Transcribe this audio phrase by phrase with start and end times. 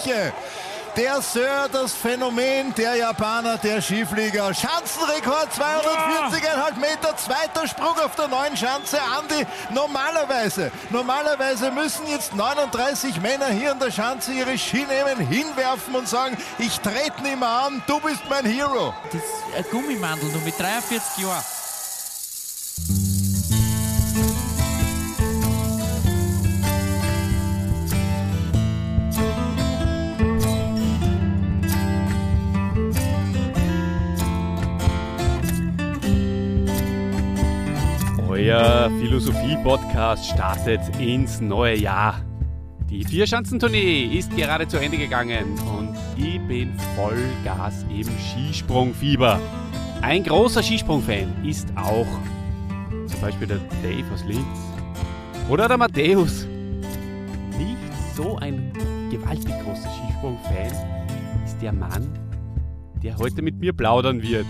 [0.00, 0.32] Unglaubliche.
[0.96, 4.52] Der Sir, das Phänomen, der Japaner, der Skiflieger.
[4.52, 8.98] Schanzenrekord 240,5 Meter, zweiter Sprung auf der neuen Schanze.
[9.00, 15.94] Andi, normalerweise, normalerweise müssen jetzt 39 Männer hier an der Schanze ihre Ski nehmen, hinwerfen
[15.94, 18.92] und sagen, ich trete nicht mehr an, du bist mein Hero.
[19.12, 21.59] Das ist ein Gummimandel, nur mit 43 Jahren.
[38.50, 42.20] Euer Philosophie-Podcast startet ins neue Jahr.
[42.88, 49.38] Die Vierschanzentournee ist gerade zu Ende gegangen und ich bin Vollgas im Skisprungfieber.
[50.02, 52.08] Ein großer Skisprung-Fan ist auch
[53.06, 54.58] zum Beispiel der Dave aus Linz
[55.48, 56.48] oder der Matthäus.
[57.56, 57.76] Nicht
[58.16, 58.72] so ein
[59.12, 60.72] gewaltig großer Skisprung-Fan
[61.44, 62.08] ist der Mann,
[63.00, 64.46] der heute mit mir plaudern wird.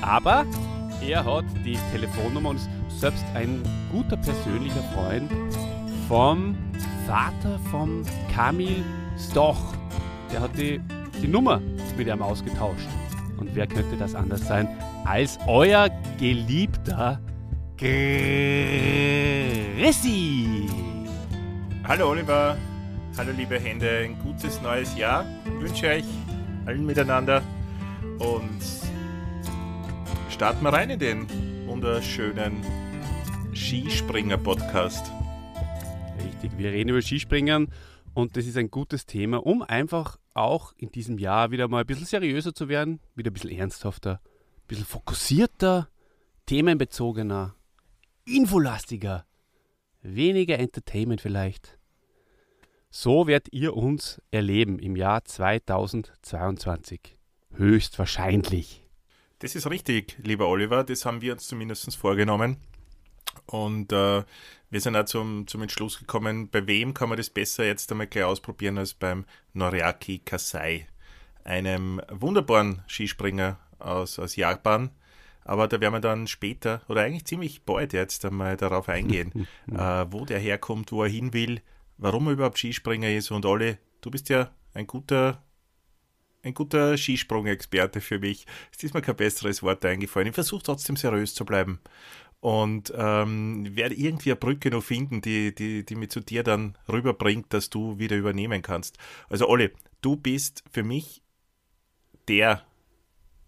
[0.00, 0.46] Aber
[1.06, 2.60] er hat die Telefonnummer und
[2.98, 5.30] selbst ein guter persönlicher Freund
[6.08, 6.56] vom
[7.06, 8.04] Vater von
[8.34, 8.84] Kamil
[9.16, 9.74] Stoch.
[10.32, 10.80] Der hat die,
[11.22, 11.60] die Nummer
[11.96, 12.88] mit ihm ausgetauscht.
[13.38, 14.66] Und wer könnte das anders sein
[15.04, 15.88] als euer
[16.18, 17.20] geliebter
[17.76, 17.88] Chrissy?
[21.84, 22.56] Hallo Oliver,
[23.16, 25.24] hallo liebe Hände, ein gutes neues Jahr
[25.60, 26.04] wünsche euch
[26.66, 27.42] allen miteinander
[28.18, 28.60] und
[30.28, 31.26] starten wir rein in den
[31.66, 32.60] wunderschönen
[33.54, 35.10] Skispringer-Podcast.
[36.24, 37.68] Richtig, wir reden über Skispringen
[38.14, 41.86] und das ist ein gutes Thema, um einfach auch in diesem Jahr wieder mal ein
[41.86, 45.88] bisschen seriöser zu werden, wieder ein bisschen ernsthafter, ein bisschen fokussierter,
[46.46, 47.54] themenbezogener,
[48.24, 49.26] infolastiger,
[50.02, 51.78] weniger Entertainment vielleicht.
[52.90, 57.18] So werdet ihr uns erleben im Jahr 2022.
[57.54, 58.84] Höchstwahrscheinlich.
[59.40, 62.56] Das ist richtig, lieber Oliver, das haben wir uns zumindest vorgenommen.
[63.46, 64.22] Und äh,
[64.70, 68.06] wir sind auch zum, zum Entschluss gekommen, bei wem kann man das besser jetzt einmal
[68.06, 70.86] gleich ausprobieren als beim Noriaki Kasai,
[71.44, 74.90] einem wunderbaren Skispringer aus, aus Japan.
[75.44, 80.04] Aber da werden wir dann später oder eigentlich ziemlich bald jetzt einmal darauf eingehen, äh,
[80.10, 81.62] wo der herkommt, wo er hin will,
[81.96, 83.30] warum er überhaupt Skispringer ist.
[83.30, 85.42] Und alle, du bist ja ein guter
[86.44, 88.46] ein guter Skisprung-Experte für mich.
[88.72, 90.28] Es ist mir kein besseres Wort eingefallen.
[90.28, 91.80] Ich versuche trotzdem seriös zu bleiben
[92.40, 96.78] und ähm, werde irgendwie eine Brücke noch finden, die, die, die mich zu dir dann
[96.88, 98.96] rüberbringt, dass du wieder übernehmen kannst.
[99.28, 99.70] Also Olli,
[100.02, 101.22] du bist für mich
[102.28, 102.64] der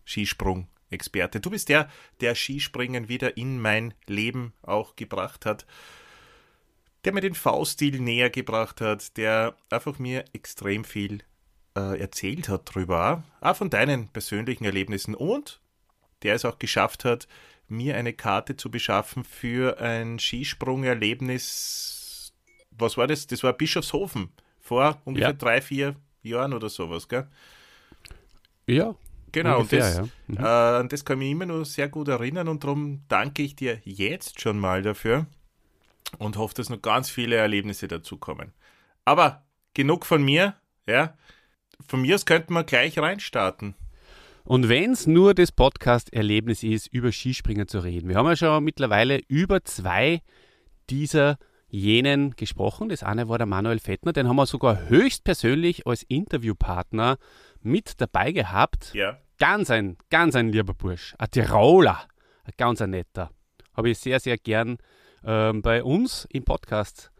[0.04, 1.40] Skisprung-Experte.
[1.40, 1.88] Du bist der,
[2.20, 5.66] der Skispringen wieder in mein Leben auch gebracht hat,
[7.04, 11.22] der mir den V-Stil näher gebracht hat, der einfach mir extrem viel
[11.76, 15.60] äh, erzählt hat drüber, auch von deinen persönlichen Erlebnissen und
[16.22, 17.28] der es auch geschafft hat,
[17.70, 22.32] mir eine Karte zu beschaffen für ein Skisprung-Erlebnis.
[22.70, 23.26] Was war das?
[23.26, 25.34] Das war Bischofshofen vor ungefähr ja.
[25.34, 27.28] drei, vier Jahren oder sowas, gell?
[28.66, 28.94] Ja.
[29.32, 30.80] Genau, ungefähr, und das, ja.
[30.80, 30.84] mhm.
[30.84, 33.80] äh, das kann ich mich immer nur sehr gut erinnern und darum danke ich dir
[33.84, 35.26] jetzt schon mal dafür
[36.18, 38.52] und hoffe, dass noch ganz viele Erlebnisse dazukommen.
[39.04, 39.44] Aber
[39.74, 40.54] genug von mir,
[40.86, 41.16] ja.
[41.86, 43.74] Von mir aus könnten wir gleich reinstarten.
[44.44, 48.08] Und wenn es nur das Podcast-Erlebnis ist, über Skispringen zu reden.
[48.08, 50.22] Wir haben ja schon mittlerweile über zwei
[50.88, 52.88] dieser jenen gesprochen.
[52.88, 57.18] Das eine war der Manuel Fettner, den haben wir sogar höchstpersönlich als Interviewpartner
[57.62, 58.92] mit dabei gehabt.
[58.94, 59.18] Ja.
[59.38, 61.14] Ganz ein, ganz ein lieber Bursch.
[61.18, 62.00] Ein Tiroler.
[62.44, 63.30] Ein ganz ein netter.
[63.74, 64.78] Habe ich sehr, sehr gern
[65.24, 67.10] ähm, bei uns im Podcast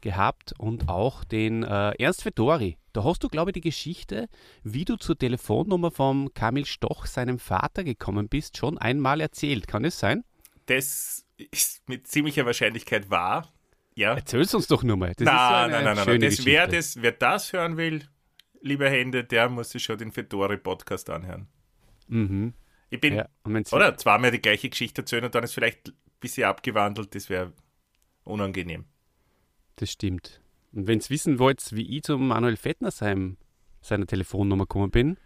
[0.00, 2.78] gehabt und auch den äh, Ernst Fedori.
[2.98, 4.28] Da hast du, glaube ich, die Geschichte,
[4.64, 9.68] wie du zur Telefonnummer von Kamil Stoch, seinem Vater, gekommen bist, schon einmal erzählt.
[9.68, 10.24] Kann es sein?
[10.66, 13.52] Das ist mit ziemlicher Wahrscheinlichkeit wahr.
[13.94, 14.14] Ja.
[14.14, 15.12] Erzähl's uns doch nur mal.
[15.14, 18.02] Das nein, so nein, nein, nein, das, wer, das, wer das hören will,
[18.62, 21.46] liebe Hände, der muss sich schon den Fedori-Podcast anhören.
[22.08, 22.52] Mhm.
[22.90, 23.28] Ich bin, ja,
[23.70, 27.52] oder zweimal die gleiche Geschichte erzählen und dann ist vielleicht ein bisschen abgewandelt, das wäre
[28.24, 28.86] unangenehm.
[29.76, 30.40] Das stimmt.
[30.72, 33.36] Und wenn ihr wissen wollt, wie ich zum Manuel Fettner seinem,
[33.80, 35.16] seiner Telefonnummer gekommen bin,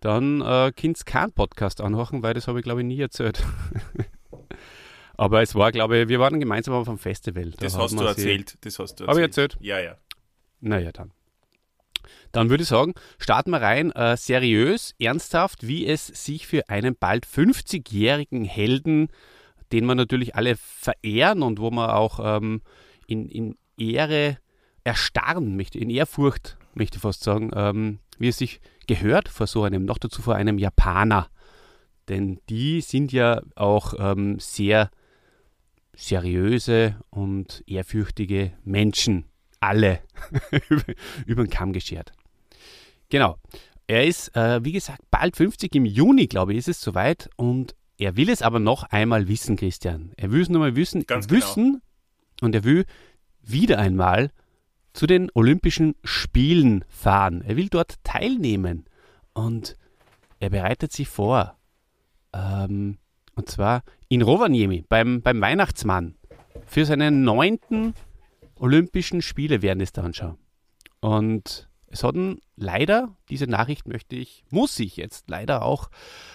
[0.00, 3.42] dann äh, könnt ihr keinen Podcast anhören, weil das habe ich, glaube ich, nie erzählt.
[5.16, 7.50] Aber es war, glaube ich, wir waren gemeinsam auf einem Festival.
[7.50, 8.58] Da das hast du erzählt.
[8.60, 9.08] Das hast du erzählt.
[9.08, 9.56] Habe ich erzählt?
[9.60, 9.96] Ja, ja.
[10.60, 11.12] Naja, dann.
[12.32, 16.94] Dann würde ich sagen, starten wir rein äh, seriös, ernsthaft, wie es sich für einen
[16.94, 19.08] bald 50-jährigen Helden,
[19.72, 22.62] den wir natürlich alle verehren und wo man auch ähm,
[23.06, 24.38] in, in Ehre
[24.86, 29.64] erstarren möchte, in Ehrfurcht möchte ich fast sagen, ähm, wie es sich gehört vor so
[29.64, 31.28] einem, noch dazu vor einem Japaner.
[32.08, 34.90] Denn die sind ja auch ähm, sehr
[35.96, 39.24] seriöse und ehrfürchtige Menschen.
[39.58, 40.00] Alle
[41.26, 42.12] über den Kamm geschert.
[43.08, 43.38] Genau.
[43.88, 47.28] Er ist, äh, wie gesagt, bald 50 im Juni, glaube ich, ist es soweit.
[47.36, 50.12] Und er will es aber noch einmal wissen, Christian.
[50.16, 51.40] Er will es noch mal wissen, Ganz genau.
[51.40, 51.82] wissen
[52.40, 52.84] und er will
[53.42, 54.30] wieder einmal
[54.96, 57.42] zu den Olympischen Spielen fahren.
[57.42, 58.86] Er will dort teilnehmen
[59.34, 59.76] und
[60.40, 61.56] er bereitet sich vor.
[62.32, 62.96] Ähm,
[63.34, 66.16] und zwar in Rovaniemi beim, beim Weihnachtsmann.
[66.66, 67.92] Für seine neunten
[68.58, 70.38] Olympischen Spiele werden es dann schon.
[71.00, 75.90] Und es hat ihn leider, diese Nachricht möchte ich, muss ich jetzt leider auch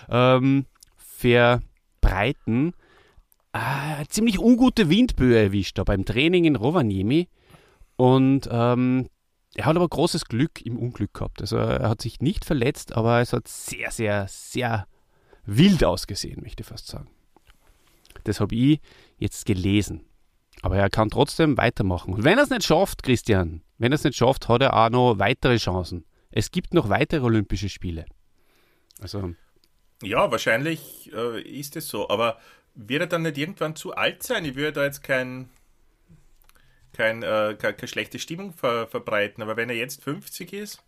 [0.08, 0.68] ähm,
[0.98, 2.74] verbreiten,
[3.54, 7.28] äh, ziemlich ungute Windböe erwischt da beim Training in Rovaniemi.
[8.02, 9.10] Und ähm,
[9.54, 11.40] er hat aber großes Glück im Unglück gehabt.
[11.40, 14.88] Also er hat sich nicht verletzt, aber es hat sehr, sehr, sehr
[15.46, 17.12] wild ausgesehen, möchte ich fast sagen.
[18.24, 18.80] Das habe ich
[19.20, 20.04] jetzt gelesen.
[20.64, 22.16] Aber er kann trotzdem weitermachen.
[22.16, 24.90] Und wenn er es nicht schafft, Christian, wenn er es nicht schafft, hat er auch
[24.90, 26.04] noch weitere Chancen.
[26.32, 28.06] Es gibt noch weitere Olympische Spiele.
[29.00, 29.36] Also,
[30.02, 32.10] Ja, wahrscheinlich äh, ist es so.
[32.10, 32.40] Aber
[32.74, 34.44] wird er dann nicht irgendwann zu alt sein?
[34.44, 35.50] Ich würde da jetzt kein,
[37.02, 39.42] kein, äh, keine, schlechte Stimmung ver, verbreiten.
[39.42, 40.84] Aber wenn er jetzt 50 ist.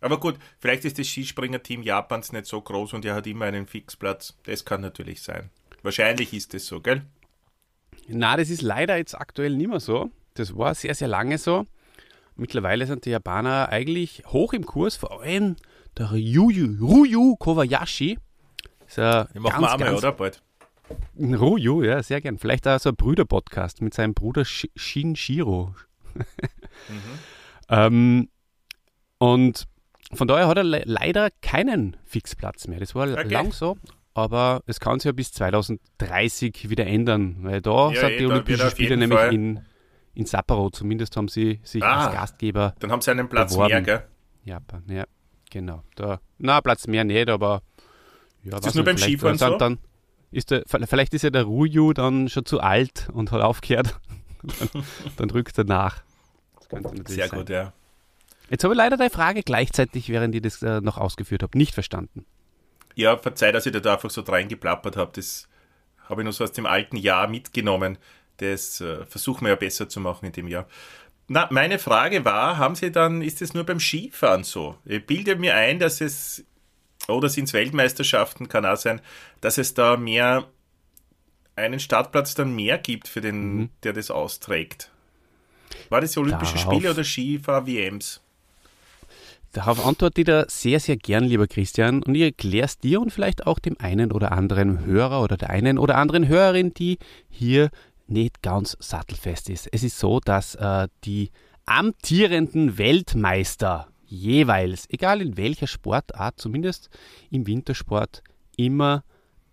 [0.00, 3.68] Aber gut, vielleicht ist das Skispringerteam Japans nicht so groß und er hat immer einen
[3.68, 4.36] Fixplatz.
[4.44, 5.50] Das kann natürlich sein.
[5.82, 7.02] Wahrscheinlich ist es so, gell?
[8.08, 10.10] na, das ist leider jetzt aktuell nicht mehr so.
[10.34, 11.66] Das war sehr, sehr lange so.
[12.34, 15.56] Mittlerweile sind die Japaner eigentlich hoch im Kurs, vor allem
[15.98, 18.18] der Ryu, Ryu Kobayashi.
[18.88, 20.12] Ist ein Den machen wir auch mal, oder?
[20.12, 20.42] Bald.
[21.18, 22.38] Ryu, ja, sehr gern.
[22.38, 25.74] Vielleicht auch so ein Brüder-Podcast mit seinem Bruder Sh- Shinshiro.
[27.68, 28.28] ähm,
[29.18, 29.66] und
[30.12, 32.80] von daher hat er le leider keinen Fixplatz mehr.
[32.80, 33.28] Das war Okay.
[33.28, 33.78] lang so,
[34.14, 38.70] aber es kann sich ja bis 2030 wieder ändern, weil da Ja, sind die Olympischen
[38.70, 39.60] Spiele nämlich Fall- in,
[40.14, 40.70] in Sapporo.
[40.70, 42.06] Zumindest haben sie sich Ah.
[42.06, 43.70] als Gastgeber Dann haben sie einen Platz Beworben.
[43.72, 44.02] mehr, gell?
[44.44, 45.04] Japan, ja,
[45.50, 45.82] genau.
[45.94, 47.62] Da, na, Platz mehr nicht, aber
[48.42, 49.56] ja, das weiß nur beim Skifahren so?
[49.56, 49.78] Dann
[50.32, 53.98] ist der, vielleicht ist ja der Ruju dann schon zu alt und hat aufgehört.
[54.42, 54.84] dann,
[55.16, 56.02] dann rückt er nach.
[56.58, 57.38] Das könnte natürlich Sehr sein.
[57.38, 57.72] gut, ja.
[58.50, 61.74] Jetzt habe ich leider deine Frage gleichzeitig, während ich das äh, noch ausgeführt habe, nicht
[61.74, 62.26] verstanden.
[62.94, 65.12] Ja, verzeih, dass ich da einfach so reingeplappert habe.
[65.14, 65.48] Das
[66.08, 67.98] habe ich noch so aus dem alten Jahr mitgenommen.
[68.38, 70.66] Das äh, versuchen wir ja besser zu machen in dem Jahr.
[71.28, 74.76] Na, meine Frage war, haben Sie dann, ist es nur beim Skifahren so?
[74.84, 76.44] Ich bilde mir ein, dass es,
[77.08, 79.00] oder sind es Weltmeisterschaften, kann auch sein,
[79.40, 80.46] dass es da mehr,
[81.56, 84.90] einen Startplatz dann mehr gibt für den, der das austrägt.
[85.90, 88.20] War das Olympische Darauf- Spiele oder Skifahr-WMs?
[89.52, 93.10] Darauf antworte ich da sehr, sehr gern, lieber Christian, und ich erkläre es dir und
[93.12, 96.98] vielleicht auch dem einen oder anderen Hörer oder der einen oder anderen Hörerin, die
[97.28, 97.68] hier
[98.06, 99.68] nicht ganz sattelfest ist.
[99.70, 101.30] Es ist so, dass äh, die
[101.66, 106.90] amtierenden Weltmeister jeweils, egal in welcher Sportart, zumindest
[107.30, 108.22] im Wintersport,
[108.56, 109.04] immer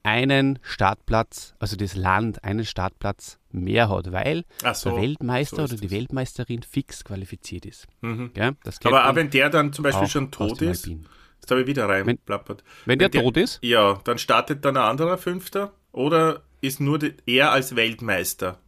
[0.04, 5.76] einen Startplatz, also das Land einen Startplatz mehr hat, weil so, der Weltmeister so oder
[5.76, 5.92] die.
[5.92, 7.88] Weltmeisterin fix qualifiziert ist.
[8.02, 8.34] Mhm.
[8.34, 11.88] Kennt Aber auch wenn der dann zum Beispiel schon tot ist, jetzt habe ich wieder
[11.88, 12.64] reinplappert.
[12.86, 17.16] Wenn der tot ist, Ja, dann startet dann ein anderer Fünfter oder ist nur die-
[17.26, 18.60] er als Weltmeister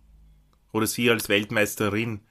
[0.74, 2.22] oder sie als Weltmeisterin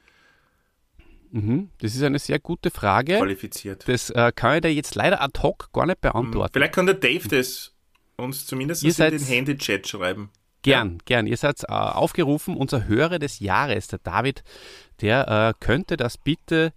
[1.33, 3.19] das ist eine sehr gute Frage.
[3.19, 3.87] qualifiziert?
[3.89, 6.53] Das äh, kann ich dir jetzt leider ad hoc gar nicht beantworten.
[6.53, 7.73] Vielleicht kann der Dave das
[8.17, 10.31] uns zumindest in den Handy-Chat schreiben.
[10.63, 11.27] Gern, gern.
[11.27, 12.57] Ihr seid äh, aufgerufen.
[12.57, 14.43] Unser Hörer des Jahres, der David,
[15.01, 16.73] der äh, könnte das bitte,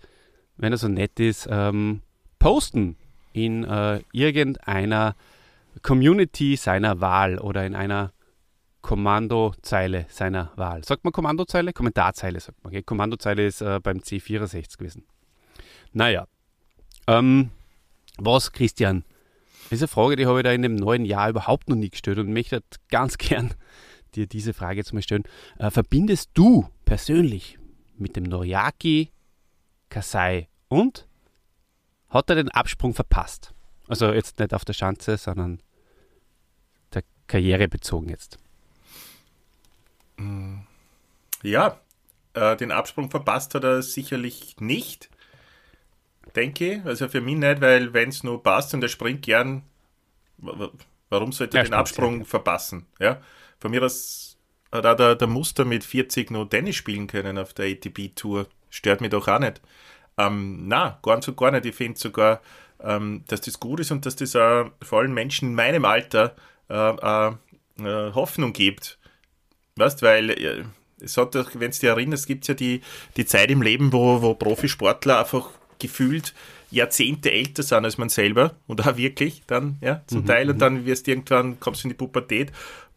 [0.56, 2.02] wenn er so nett ist, ähm,
[2.40, 2.96] posten
[3.34, 5.16] in äh, irgendeiner
[5.82, 8.14] Community seiner Wahl oder in einer
[8.84, 10.84] Kommandozeile seiner Wahl.
[10.84, 11.74] Sagt man Kommandozeile?
[11.74, 12.72] Kommentarzeile sagt man.
[12.72, 12.84] Gell?
[12.84, 15.06] Kommandozeile ist äh, beim C64 gewesen.
[15.94, 16.28] Naja.
[17.08, 17.50] Ähm,
[18.18, 19.06] was, Christian?
[19.72, 22.32] Diese Frage, die habe ich da in dem neuen Jahr überhaupt noch nie gestellt und
[22.34, 23.54] möchte ganz gern
[24.16, 25.24] dir diese Frage jetzt mal stellen.
[25.58, 27.58] Äh, verbindest du persönlich
[27.98, 29.12] mit dem Noriaki
[29.88, 31.08] Kasai und
[32.10, 33.54] hat er den Absprung verpasst?
[33.88, 35.62] Also jetzt nicht auf der Schanze, sondern
[36.94, 38.43] der Karriere bezogen jetzt.
[41.44, 41.80] Ja,
[42.34, 45.10] äh, den Absprung verpasst hat er sicherlich nicht,
[46.36, 46.86] denke ich.
[46.86, 49.64] Also für mich nicht, weil wenn es nur passt und er springt gern,
[50.38, 50.72] wa- wa-
[51.10, 52.86] warum sollte er den Absprung sehr verpassen?
[53.00, 53.22] Ja,
[53.60, 54.38] von mir aus
[54.72, 58.48] hat auch der, der Muster mit 40 nur Tennis spielen können auf der ATP-Tour.
[58.70, 59.62] Stört mich doch auch nicht.
[60.18, 61.66] Ähm, na, ganz und gar nicht.
[61.66, 62.42] Ich finde sogar,
[62.80, 66.36] ähm, dass das gut ist und dass das äh, vor allem Menschen in meinem Alter
[66.70, 67.34] äh, äh,
[67.80, 68.98] äh Hoffnung gibt.
[69.76, 70.66] Weißt, weil
[71.00, 72.82] es hat, wenn du dich erinnerst, gibt es ja die,
[73.18, 75.50] die Zeit im Leben, wo, wo Profisportler einfach
[75.80, 76.34] gefühlt
[76.72, 80.56] Jahrzehnte älter sind als man selber und auch wirklich dann, ja, zum mhm, Teil und
[80.56, 80.60] mhm.
[80.60, 82.52] dann wirst du irgendwann, kommst du in die Pubertät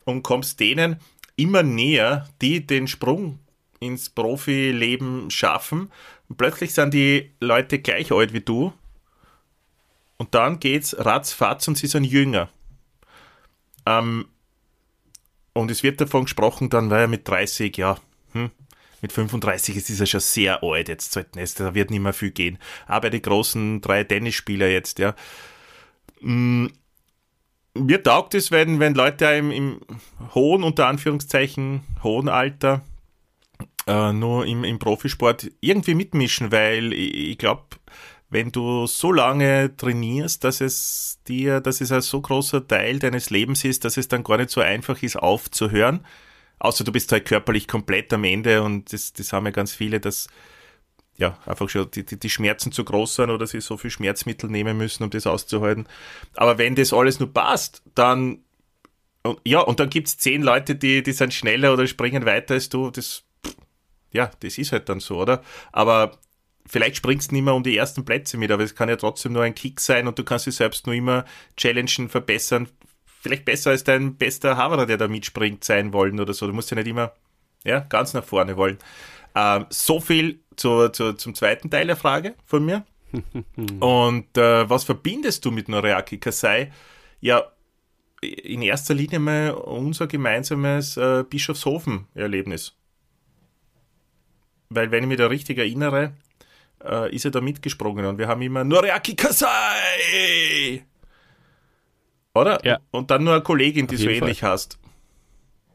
[0.04, 0.97] und kommst denen
[1.37, 3.38] immer näher, die den Sprung
[3.80, 5.90] ins Profileben schaffen
[6.28, 8.73] und plötzlich sind die Leute gleich alt wie du
[10.16, 12.49] und dann geht's ratzfatz und sie sind jünger.
[13.85, 14.26] Ähm,
[15.57, 17.97] und es wird davon gesprochen, dann war er mit 30, ja,
[18.33, 18.51] hm,
[19.01, 22.59] mit 35 ist er schon sehr alt jetzt, da wird nicht mehr viel gehen.
[22.87, 25.15] Aber den großen drei Tennisspieler jetzt, ja.
[26.21, 26.71] Hm,
[27.75, 29.81] mir taugt es, wenn, wenn Leute im, im
[30.35, 32.83] hohen, unter Anführungszeichen, hohen Alter
[33.87, 37.65] äh, nur im, im Profisport irgendwie mitmischen, weil ich, ich glaube,
[38.28, 43.30] wenn du so lange trainierst, dass es dir, dass es ein so großer Teil deines
[43.30, 46.04] Lebens ist, dass es dann gar nicht so einfach ist, aufzuhören.
[46.59, 50.00] Außer du bist halt körperlich komplett am Ende und das, das haben ja ganz viele,
[50.00, 50.26] dass
[51.18, 54.76] ja, einfach schon die, die, Schmerzen zu groß sind oder sie so viel Schmerzmittel nehmen
[54.76, 55.88] müssen, um das auszuhalten.
[56.35, 58.40] Aber wenn das alles nur passt, dann
[59.45, 62.68] ja, und dann gibt es zehn Leute, die, die sind schneller oder springen weiter als
[62.68, 62.90] du.
[62.90, 63.25] Das,
[64.12, 65.42] ja, das ist halt dann so, oder?
[65.73, 66.18] Aber
[66.69, 69.33] vielleicht springst du nicht mehr um die ersten Plätze mit, aber es kann ja trotzdem
[69.33, 71.25] nur ein Kick sein und du kannst dich selbst nur immer
[71.57, 72.69] challengen, verbessern.
[73.21, 76.47] Vielleicht besser als dein bester Haverer, der da mitspringt, sein wollen oder so.
[76.47, 77.13] Du musst ja nicht immer
[77.65, 78.79] ja, ganz nach vorne wollen.
[79.35, 82.85] Ähm, so viel zu, zu, zum zweiten Teil der Frage von mir.
[83.81, 86.73] und äh, was verbindest du mit Noriaki Kasai?
[87.21, 87.45] Ja,
[88.23, 92.77] in erster Linie mal unser gemeinsames äh, Bischofshofen-Erlebnis.
[94.69, 96.15] Weil, wenn ich mich da richtig erinnere,
[96.88, 100.85] äh, ist er da mitgesprungen und wir haben immer Noriaki Kasai!
[102.35, 102.64] Oder?
[102.64, 102.78] Ja.
[102.90, 104.52] Und dann nur eine Kollegin, die so ähnlich Fall.
[104.52, 104.78] heißt.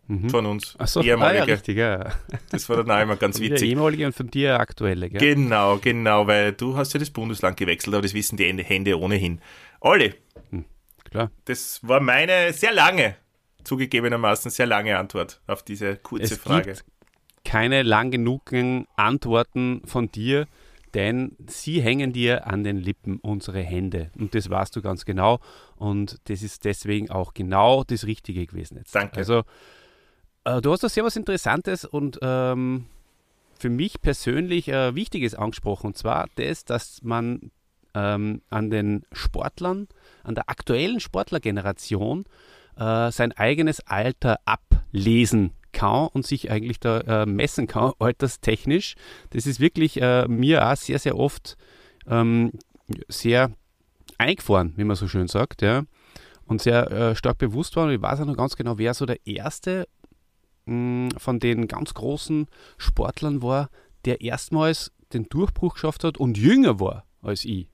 [0.08, 0.30] Mhm.
[0.30, 0.76] Von uns.
[0.78, 1.44] Ach so, ehemalige.
[1.44, 2.12] Ah, ja, richtig, ja.
[2.50, 3.60] Das war dann auch immer ganz witzig.
[3.60, 5.36] Der ehemalige und von dir aktuelle, gell?
[5.36, 9.42] Genau, genau, weil du hast ja das Bundesland gewechselt, aber das wissen die Hände ohnehin.
[9.80, 10.14] Olli,
[10.50, 10.66] hm,
[11.10, 11.32] klar.
[11.46, 13.16] Das war meine sehr lange,
[13.64, 16.74] zugegebenermaßen sehr lange Antwort auf diese kurze es Frage.
[16.74, 16.84] Gibt
[17.46, 20.48] keine lang genugen Antworten von dir,
[20.94, 24.12] denn sie hängen dir an den Lippen, unsere Hände.
[24.18, 25.40] Und das weißt du ganz genau.
[25.76, 28.94] Und das ist deswegen auch genau das Richtige gewesen jetzt.
[28.96, 29.18] Danke.
[29.18, 29.44] Also,
[30.44, 32.86] äh, du hast da sehr was Interessantes und ähm,
[33.58, 35.88] für mich persönlich äh, Wichtiges angesprochen.
[35.88, 37.52] Und zwar das, dass man
[37.94, 39.88] ähm, an den Sportlern,
[40.24, 42.26] an der aktuellen Sportlergeneration
[42.78, 48.96] äh, sein eigenes Alter ablesen kann und sich eigentlich da äh, messen kann, alterstechnisch.
[49.32, 51.58] Das ist wirklich äh, mir auch sehr, sehr oft
[52.08, 52.52] ähm,
[53.08, 53.52] sehr
[54.18, 55.84] eingefahren, wie man so schön sagt, ja.
[56.46, 57.86] Und sehr äh, stark bewusst war.
[57.86, 59.88] Und ich weiß auch noch ganz genau, wer so der erste
[60.66, 62.48] mh, mm, von den ganz großen
[62.78, 63.70] Sportlern war,
[64.06, 67.68] der erstmals den Durchbruch geschafft hat und jünger war als ich.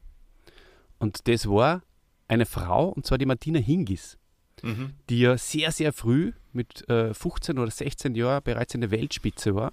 [1.00, 1.82] Und das war
[2.28, 4.18] eine Frau, und zwar die Martina Hingis
[4.64, 4.94] mhm.
[5.10, 9.56] die ja sehr, sehr früh mit äh, 15 oder 16 Jahren bereits in der Weltspitze
[9.56, 9.72] war.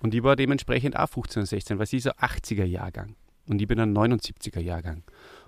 [0.00, 3.16] Und ich war dementsprechend auch 15 oder 16, weil sie ist ein 80er Jahrgang
[3.48, 5.02] und ich bin ein 79er Jahrgang.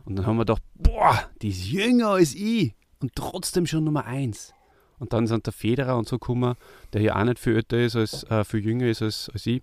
[0.05, 4.07] Und dann haben wir gedacht, boah, die ist jünger als ich und trotzdem schon Nummer
[4.07, 4.55] 1.
[4.99, 6.57] Und dann sind der Federer und so gekommen,
[6.93, 9.63] der ja auch nicht viel älter ist, als äh, viel jünger ist als, als ich.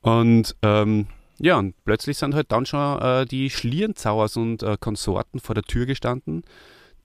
[0.00, 1.06] Und ähm,
[1.38, 5.64] ja, und plötzlich sind halt dann schon äh, die Schlierenzauers und äh, Konsorten vor der
[5.64, 6.42] Tür gestanden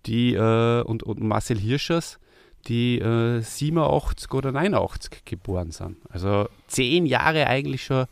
[0.06, 2.20] die, äh, und, und Marcel Hirschers,
[2.68, 5.98] die äh, 87 oder 89 geboren sind.
[6.10, 8.06] Also zehn Jahre eigentlich schon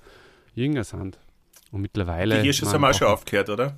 [0.54, 1.20] jünger sind.
[1.72, 2.38] Und mittlerweile.
[2.38, 3.78] Die Hirschers haben auch schon aufgehört, oder?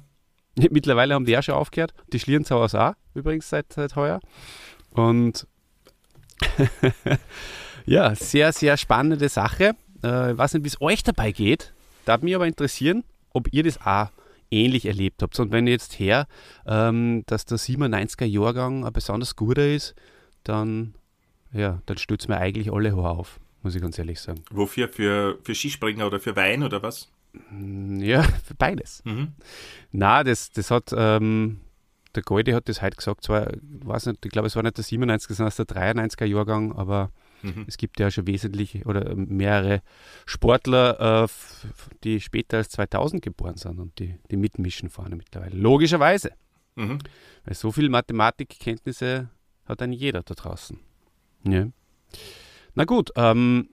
[0.55, 1.93] Mittlerweile haben die auch schon aufgehört.
[2.12, 4.20] Die Schlierenzauers auch, übrigens seit, seit heuer.
[4.91, 5.48] Und
[7.86, 9.75] ja, sehr, sehr spannende Sache.
[10.03, 11.74] Äh, ich weiß nicht, wie es euch dabei geht.
[12.05, 14.10] Darf mich aber interessieren, ob ihr das auch
[14.53, 15.39] ähnlich erlebt habt.
[15.39, 16.27] Und wenn ihr jetzt her,
[16.65, 19.95] ähm, dass der 97er Jahrgang ein besonders guter ist,
[20.43, 20.95] dann,
[21.51, 24.41] ja, dann stützt mir eigentlich alle Haare auf, muss ich ganz ehrlich sagen.
[24.51, 24.88] Wofür?
[24.89, 27.12] Für, für Skispringer oder für Wein oder was?
[27.50, 29.01] Mm, ja, für beides.
[29.05, 29.33] Mhm.
[29.91, 31.60] Na, das, das hat, ähm,
[32.15, 34.86] der Goldi hat das heute gesagt, zwar, weiß nicht, ich glaube, es war nicht der
[34.86, 37.12] 97er, sondern der 93er Jahrgang, aber
[37.43, 37.65] Mhm.
[37.67, 39.81] Es gibt ja schon wesentlich oder mehrere
[40.25, 41.27] Sportler, äh,
[42.03, 45.55] die später als 2000 geboren sind und die, die mitmischen vorne mittlerweile.
[45.55, 46.31] Logischerweise.
[46.75, 47.00] Mhm.
[47.45, 49.29] Weil so viel Mathematikkenntnisse
[49.65, 50.79] hat dann jeder da draußen.
[51.45, 51.67] Ja.
[52.75, 53.69] Na gut, ähm,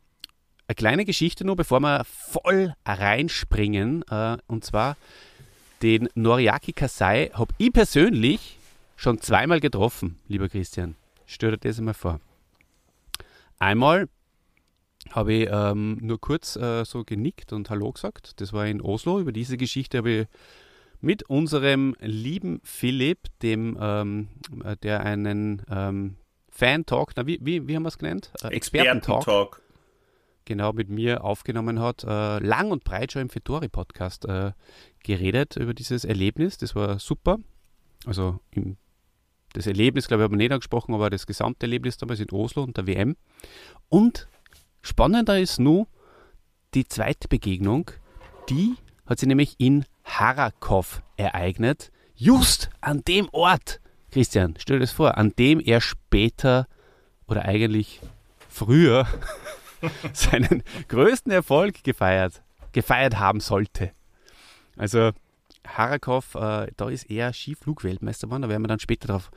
[0.67, 4.05] eine kleine Geschichte nur, bevor wir voll reinspringen.
[4.11, 4.97] Äh, und zwar
[5.83, 8.59] den Noriaki Kasai habe ich persönlich
[8.97, 10.97] schon zweimal getroffen, lieber Christian.
[11.27, 12.21] Stell dir das einmal vor.
[13.61, 14.09] Einmal
[15.11, 18.41] habe ich ähm, nur kurz äh, so genickt und Hallo gesagt.
[18.41, 19.21] Das war in Oslo.
[19.21, 20.27] Über diese Geschichte habe ich
[21.01, 24.29] mit unserem lieben Philipp, dem, ähm,
[24.65, 26.17] äh, der einen ähm,
[26.51, 28.33] Fan-Talk, wie, wie, wie haben wir es genannt?
[28.43, 29.19] Äh, Experten-Talk.
[29.19, 29.71] Experten
[30.51, 32.03] genau, mit mir aufgenommen hat.
[32.03, 34.51] Äh, lang und breit schon im Fetori-Podcast äh,
[35.05, 36.59] geredet über dieses Erlebnis.
[36.59, 37.39] Das war super.
[38.05, 38.77] Also im,
[39.53, 42.63] das Erlebnis, glaube ich, haben wir nicht angesprochen, aber das gesamte Erlebnis damals in Oslo
[42.63, 43.17] und der WM.
[43.89, 44.29] Und
[44.83, 45.87] spannender ist nur
[46.75, 47.91] die zweite Begegnung,
[48.49, 48.77] die
[49.07, 51.91] hat sich nämlich in Harakov ereignet.
[52.15, 53.81] Just an dem Ort,
[54.11, 56.67] Christian, stell dir das vor, an dem er später
[57.27, 58.01] oder eigentlich
[58.49, 59.07] früher
[60.13, 62.43] seinen größten Erfolg gefeiert,
[62.73, 63.93] gefeiert haben sollte.
[64.77, 65.11] Also
[65.67, 69.31] Harakov, äh, da ist er Skiflugweltmeister geworden, da werden wir dann später drauf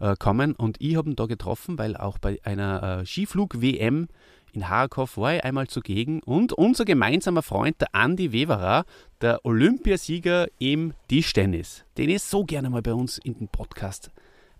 [0.00, 0.54] äh, kommen.
[0.54, 4.08] Und ich habe ihn da getroffen, weil auch bei einer äh, Skiflug-WM
[4.52, 8.86] in Harakov war ich einmal zugegen und unser gemeinsamer Freund, der Andi Weverer,
[9.20, 14.10] der Olympiasieger im Tischtennis, den ich so gerne mal bei uns in den Podcast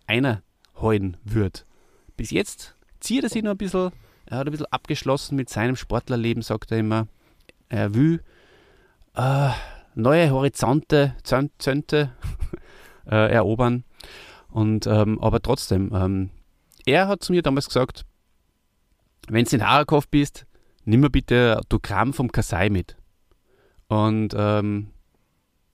[0.07, 1.61] einerholen würde.
[2.17, 3.91] Bis jetzt zieht er sich noch ein bisschen,
[4.27, 7.09] er hat ein bisschen abgeschlossen mit seinem Sportlerleben, sagt er immer.
[7.71, 8.23] Er will
[9.15, 9.51] äh,
[9.97, 12.13] neue Horizonte, Zönte
[13.07, 13.85] äh, erobern.
[14.51, 16.31] Und, ähm, aber trotzdem, ähm,
[16.85, 18.05] er hat zu mir damals gesagt,
[19.29, 20.47] wenn du in Harakov bist,
[20.85, 22.97] nimm mir bitte ein Autogramm vom Kasai mit.
[23.89, 24.93] Und ähm,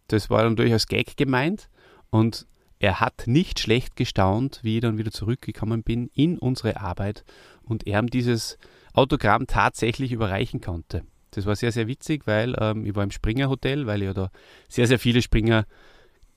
[0.09, 1.69] das war dann durchaus Gag gemeint.
[2.11, 2.47] Und
[2.79, 7.25] er hat nicht schlecht gestaunt, wie ich dann wieder zurückgekommen bin in unsere Arbeit
[7.63, 8.59] und er ihm dieses
[8.93, 11.05] Autogramm tatsächlich überreichen konnte.
[11.33, 14.15] Das war sehr, sehr witzig, weil ähm, ich war im Springer Hotel, weil ich ja
[14.15, 14.31] da
[14.69, 15.67] sehr, sehr viele Springer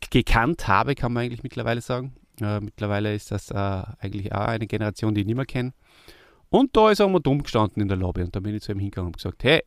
[0.10, 2.16] gekannt habe, kann man eigentlich mittlerweile sagen.
[2.42, 5.74] Äh, mittlerweile ist das äh, eigentlich auch eine Generation, die ich nicht mehr kenne.
[6.50, 8.72] Und da ist er mal dumm gestanden in der Lobby und da bin ich zu
[8.72, 9.64] ihm hingegangen und gesagt, hey,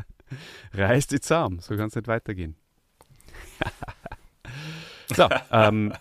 [0.74, 2.56] reißt die zusammen, so kann es nicht weitergehen.
[5.16, 5.94] so, ähm,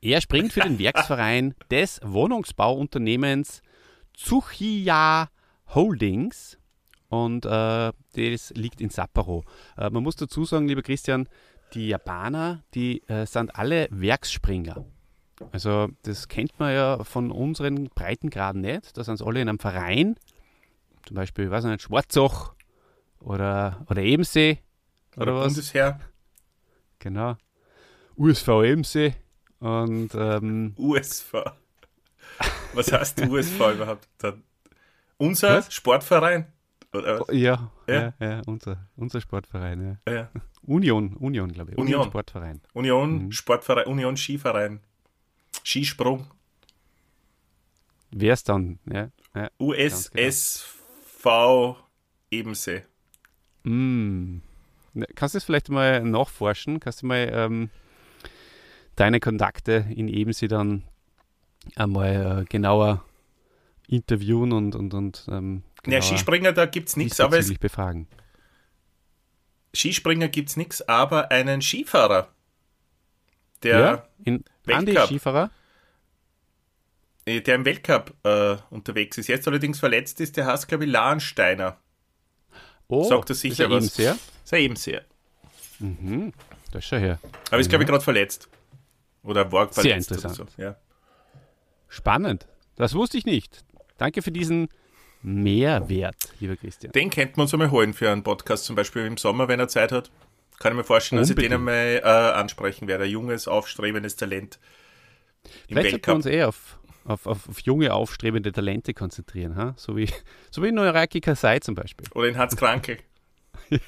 [0.00, 3.62] er springt für den Werksverein des Wohnungsbauunternehmens
[4.14, 5.28] Tsuchiya
[5.74, 6.58] Holdings
[7.08, 9.44] und äh, das liegt in Sapporo.
[9.76, 11.28] Äh, man muss dazu sagen, lieber Christian,
[11.74, 14.84] die Japaner, die äh, sind alle Werksspringer.
[15.52, 18.96] Also das kennt man ja von unseren Breitengraden nicht.
[18.96, 20.16] Da sind sie alle in einem Verein,
[21.06, 22.54] zum Beispiel, weiß ich nicht, Schwarzach
[23.20, 24.58] oder, oder Ebensee
[25.16, 25.54] oder, oder was.
[25.54, 26.00] Bundesheer.
[26.98, 27.36] Genau.
[28.16, 29.14] USV Ebensee
[29.60, 31.34] und ähm, USV.
[32.74, 34.08] Was heißt USV überhaupt?
[35.16, 35.72] Unser was?
[35.72, 36.46] Sportverein?
[36.92, 37.28] Oder was?
[37.30, 39.98] Ja, ja, ja, ja unser, unser Sportverein.
[40.06, 40.12] Ja.
[40.12, 40.30] ja.
[40.62, 41.78] Union, Union, glaube ich.
[41.78, 42.60] Union, Union Sportverein.
[42.74, 43.32] Union mhm.
[43.32, 44.80] Sportverein, Union Skiverein.
[45.64, 46.26] Skisprung.
[48.10, 48.78] Wer ist dann?
[48.90, 50.74] Ja, ja, USSV
[51.22, 51.76] genau.
[52.30, 52.84] Ebensee.
[53.64, 54.38] Mm.
[54.94, 56.80] Ne, kannst du das vielleicht mal nachforschen?
[56.80, 57.70] Kannst du mal ähm,
[58.96, 60.84] deine Kontakte in Ebensee dann
[61.76, 63.04] einmal äh, genauer
[63.86, 68.08] interviewen und, und, und ähm, ja, Skispringer, da gibt es nichts, aber es, befragen.
[69.74, 72.28] Skispringer gibt es nichts, aber einen Skifahrer.
[73.62, 74.88] Der ja, in Weltcup.
[74.96, 75.50] Andi Skifahrer?
[77.26, 80.90] äh, der im Weltcup äh, unterwegs ist, jetzt allerdings verletzt ist, der heißt, glaube ich,
[80.90, 81.78] Lahnsteiner.
[82.88, 83.84] Oh, Sagt er sicher ist er was.
[83.84, 84.12] eben sehr?
[84.44, 85.04] Ist er eben sehr.
[86.72, 87.18] Das ist schon her.
[87.50, 88.48] Aber ist, glaube ich, gerade verletzt.
[89.22, 90.40] Oder war Sehr verletzt interessant.
[90.40, 90.62] oder so.
[90.62, 90.76] Ja.
[91.88, 92.46] Spannend.
[92.76, 93.64] Das wusste ich nicht.
[93.98, 94.68] Danke für diesen
[95.22, 96.92] Mehrwert, lieber Christian.
[96.92, 99.68] Den könnte man uns einmal holen für einen Podcast, zum Beispiel im Sommer, wenn er
[99.68, 100.10] Zeit hat.
[100.58, 102.04] Kann ich mir vorstellen, dass ich den Unbedingt.
[102.04, 103.04] einmal äh, ansprechen werde.
[103.04, 104.58] Ein junges, aufstrebendes Talent
[105.68, 109.56] im Vielleicht sollten wir uns eher auf, auf, auf, auf junge, aufstrebende Talente konzentrieren.
[109.56, 109.74] Ha?
[109.76, 110.08] So wie,
[110.50, 112.06] so wie Neuraki Kasai zum Beispiel.
[112.14, 112.98] Oder in Hans Krankel.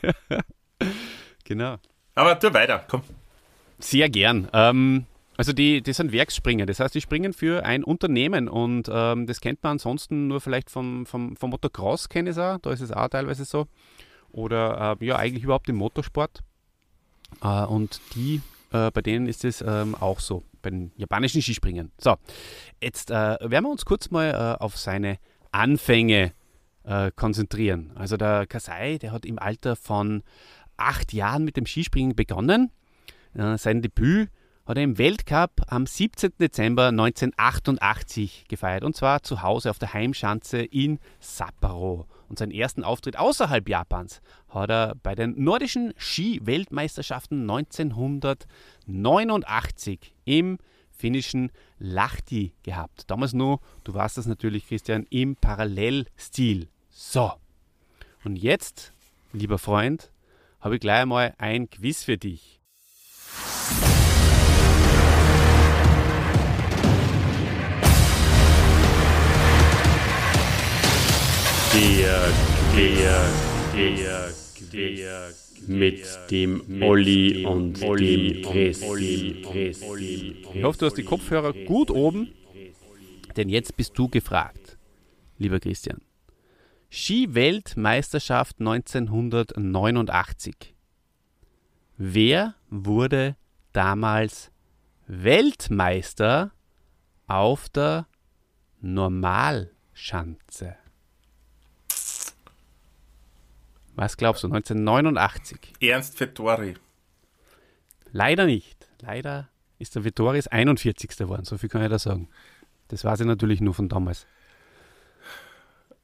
[1.45, 1.79] Genau.
[2.15, 3.03] Aber tu weiter, komm.
[3.81, 4.49] Sehr gern.
[4.53, 5.07] Ähm,
[5.37, 9.41] also die, die sind Werksspringer, das heißt, die springen für ein Unternehmen und ähm, das
[9.41, 12.83] kennt man ansonsten nur vielleicht vom, vom, vom Motocross, kenne ich es auch, da ist
[12.83, 13.67] es auch teilweise so.
[14.31, 16.41] Oder äh, ja, eigentlich überhaupt im Motorsport.
[17.43, 18.41] Äh, und die,
[18.73, 21.91] äh, bei denen ist es ähm, auch so, bei den japanischen Skispringern.
[21.99, 22.17] So,
[22.83, 25.19] jetzt äh, werden wir uns kurz mal äh, auf seine
[25.53, 26.33] Anfänge
[26.85, 27.93] äh, konzentrieren.
[27.95, 30.23] Also der Kasai, der hat im Alter von
[30.77, 32.71] acht Jahren mit dem Skispringen begonnen.
[33.33, 34.29] Sein Debüt
[34.67, 36.33] hat er im Weltcup am 17.
[36.41, 42.07] Dezember 1988 gefeiert und zwar zu Hause auf der Heimschanze in Sapporo.
[42.31, 50.59] Und seinen ersten Auftritt außerhalb Japans hat er bei den nordischen Ski-Weltmeisterschaften 1989 im
[50.93, 53.11] finnischen Lahti gehabt.
[53.11, 56.69] Damals nur, du weißt das natürlich, Christian, im Parallelstil.
[56.91, 57.33] So.
[58.23, 58.93] Und jetzt,
[59.33, 60.13] lieber Freund,
[60.61, 62.60] habe ich gleich einmal ein Quiz für dich.
[71.73, 72.33] Der,
[72.75, 73.31] der,
[73.73, 74.33] der,
[74.73, 75.31] der,
[75.69, 78.45] mit dem Olli und dem.
[80.53, 82.33] Ich hoffe, du hast die Kopfhörer gut oben,
[83.37, 84.79] denn jetzt bist du gefragt,
[85.39, 86.01] lieber Christian.
[86.91, 90.75] Ski-Weltmeisterschaft 1989.
[91.99, 93.37] Wer wurde
[93.73, 94.51] damals
[95.07, 96.51] Weltmeister
[97.29, 98.09] auf der
[98.81, 100.80] Normalschanze?
[103.95, 104.49] Was glaubst du?
[104.49, 105.75] 1989?
[105.81, 106.75] Ernst Vettori.
[108.13, 108.89] Leider nicht.
[109.01, 109.49] Leider
[109.79, 111.17] ist der Vittoris 41.
[111.17, 111.45] geworden.
[111.45, 112.29] So viel kann ich da sagen.
[112.89, 114.27] Das weiß ich natürlich nur von damals.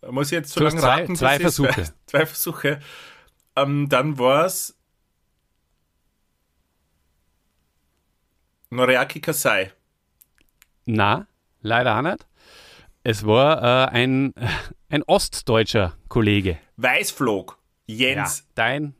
[0.08, 1.16] Muss ich jetzt so lange zwei- raten?
[1.16, 1.72] zwei Versuche.
[1.72, 2.80] Zwei, zwei Versuche.
[3.56, 4.76] Ähm, dann war es
[8.70, 9.72] Noriaki Kasai.
[10.84, 11.26] Na,
[11.60, 12.26] leider auch nicht.
[13.02, 14.34] Es war äh, ein,
[14.88, 16.58] ein ostdeutscher Kollege.
[16.76, 17.58] Weißflog.
[17.86, 18.38] Jens.
[18.40, 18.94] Ja, dein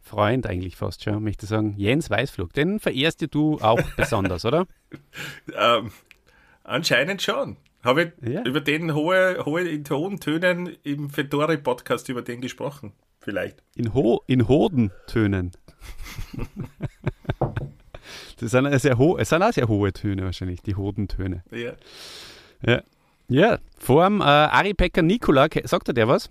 [0.00, 1.74] Freund eigentlich fast schon, möchte ich sagen.
[1.76, 2.52] Jens Weißflug.
[2.52, 4.66] Den verehrst du auch besonders, oder?
[5.54, 5.90] Ähm,
[6.64, 7.56] anscheinend schon.
[7.82, 8.42] Habe ich Ja.
[8.42, 12.92] über den hohe, hohe, in hohen Tönen im Fedori-Podcast über den gesprochen.
[13.20, 13.62] Vielleicht.
[13.74, 15.52] In, Ho in Hodentönen.
[18.38, 21.42] das sind, sehr ho es sind auch sehr hohe Töne wahrscheinlich, die Hodentöne.
[21.50, 21.72] Ja.
[22.66, 22.82] Ja.
[23.28, 26.30] Ja, vor dem äh, Ari-Pekka Nikola, ke- sagt er der was?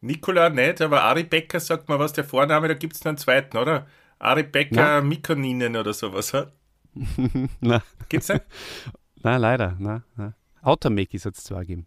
[0.00, 3.18] Nikola nicht, aber Ari Becker sagt mal was, der Vorname, da gibt es noch einen
[3.18, 3.86] zweiten, oder?
[4.18, 5.00] Ari Becker Na.
[5.00, 6.32] Mikoninen oder sowas.
[6.34, 6.50] ha?
[7.60, 8.44] Na, Gibt's nicht?
[9.22, 9.76] na leider.
[9.78, 10.34] Na, na.
[10.62, 11.86] Automekis hat es zwar gegeben.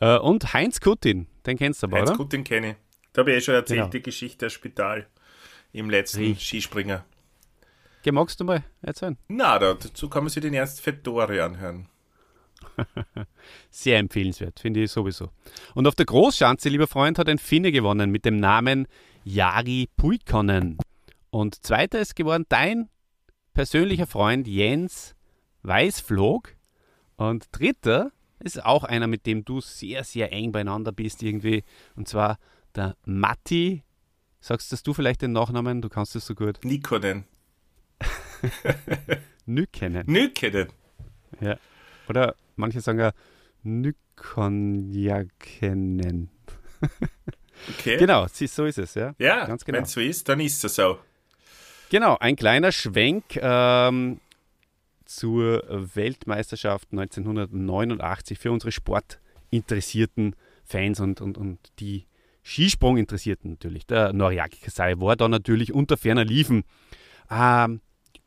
[0.00, 2.18] Äh, und Heinz Kutin, den kennst du aber, Heinz oder?
[2.18, 2.76] gut, den kenne ich.
[3.12, 3.90] Da habe ich eh schon erzählt, Genau.
[3.90, 5.06] die Geschichte des Spital
[5.72, 6.46] im letzten Richtig.
[6.46, 7.04] Skispringer.
[8.02, 9.16] Geh, magst du mal erzählen?
[9.28, 11.88] Na, da, dazu kann man sich den Ernst Fedori anhören.
[13.70, 15.30] Sehr empfehlenswert, finde ich sowieso.
[15.74, 18.86] Und auf der Großschanze, lieber Freund, hat ein Finne gewonnen mit dem Namen
[19.24, 20.78] Jari Puikkonen.
[21.30, 22.88] Und zweiter ist geworden dein
[23.54, 25.14] persönlicher Freund Jens
[25.62, 26.54] Weißflog.
[27.16, 31.64] Und dritter ist auch einer, mit dem du sehr, sehr eng beieinander bist irgendwie.
[31.96, 32.38] Und zwar
[32.74, 33.82] der Matti.
[34.40, 35.82] Sagst das du vielleicht den Nachnamen?
[35.82, 36.60] Du kannst es so gut.
[36.62, 37.24] Nikonen.
[39.46, 40.06] Nykenen.
[40.06, 40.68] Nykenen.
[41.40, 41.56] Ja.
[42.08, 43.12] Oder manche sagen ja
[43.62, 46.30] Nykonjakenen.
[47.78, 47.96] Okay.
[47.96, 49.14] Genau, so ist es, ja.
[49.18, 49.78] Ja, ganz genau.
[49.78, 50.98] wenn es so ist, dann ist es so.
[51.88, 54.20] Genau, ein kleiner Schwenk ähm,
[55.04, 55.62] zur
[55.94, 62.06] Weltmeisterschaft 1989 für unsere sportinteressierten Fans und, und, und die
[62.42, 63.86] Skisprung-Interessierten natürlich.
[63.86, 66.64] Der Noriaki Kasai war da natürlich unter ferner Liefen.
[67.30, 67.80] Ähm,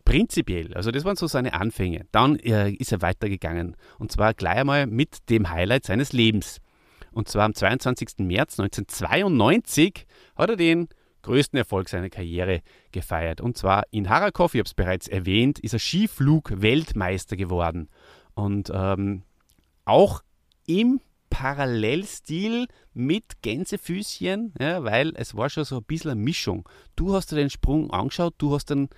[0.10, 2.06] prinzipiell, also das waren so seine Anfänge.
[2.12, 6.60] Dann äh, ist er weitergegangen und zwar gleich einmal mit dem Highlight seines Lebens.
[7.12, 8.20] Und zwar am 22.
[8.20, 10.90] März 1992 hat er den
[11.22, 13.42] größten Erfolg seiner Karriere gefeiert.
[13.42, 17.90] Und zwar in Harakov, ich habe es bereits erwähnt, ist er Skiflug-Weltmeister geworden.
[18.34, 19.24] Und ähm,
[19.86, 20.22] auch
[20.66, 26.68] im Parallelstil mit Gänsefüßchen, ja, weil es war schon so ein bisschen eine Mischung.
[26.96, 28.90] Du hast dir den Sprung angeschaut, du hast den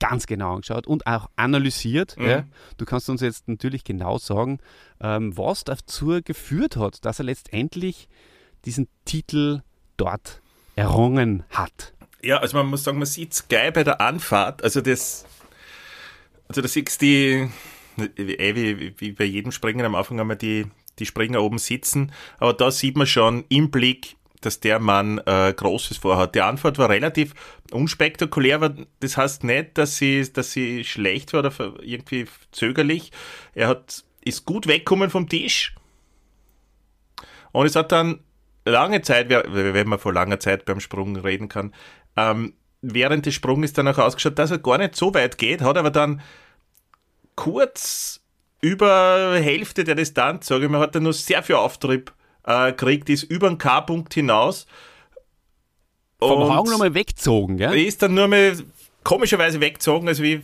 [0.00, 2.16] ganz genau angeschaut und auch analysiert.
[2.16, 2.26] Mhm.
[2.26, 2.44] Ja.
[2.76, 4.58] Du kannst uns jetzt natürlich genau sagen,
[5.00, 8.08] ähm, was dazu geführt hat, dass er letztendlich
[8.64, 9.62] diesen Titel
[9.96, 10.40] dort
[10.76, 11.94] errungen hat.
[12.22, 14.62] Ja, also man muss sagen, man sieht es geil bei der Anfahrt.
[14.62, 15.26] Also das,
[16.48, 17.48] also da siehst du die,
[18.16, 20.66] eh wie, wie bei jedem Springen am Anfang haben wir die,
[20.98, 25.52] die Springer oben sitzen, aber da sieht man schon im Blick, dass der Mann äh,
[25.52, 26.34] Großes vorhat.
[26.34, 27.34] Die Anfahrt war relativ
[27.70, 33.12] unspektakulär, aber das heißt nicht, dass sie, dass sie schlecht war oder irgendwie zögerlich.
[33.54, 35.74] Er hat, ist gut weggekommen vom Tisch.
[37.52, 38.20] Und es hat dann
[38.64, 41.74] lange Zeit, wenn man vor langer Zeit beim Sprung reden kann,
[42.16, 45.76] ähm, während des Sprunges dann auch ausgeschaut, dass er gar nicht so weit geht, hat
[45.76, 46.20] aber dann
[47.34, 48.20] kurz
[48.60, 52.12] über Hälfte der Distanz, sage ich mal, hat er nur sehr viel Auftrieb
[52.48, 54.66] äh, gekriegt, ist über den K-Punkt hinaus.
[56.18, 57.78] Vom Und Hang nochmal weggezogen, gell?
[57.78, 58.56] ist dann nur mal
[59.04, 60.40] komischerweise weggezogen, also wie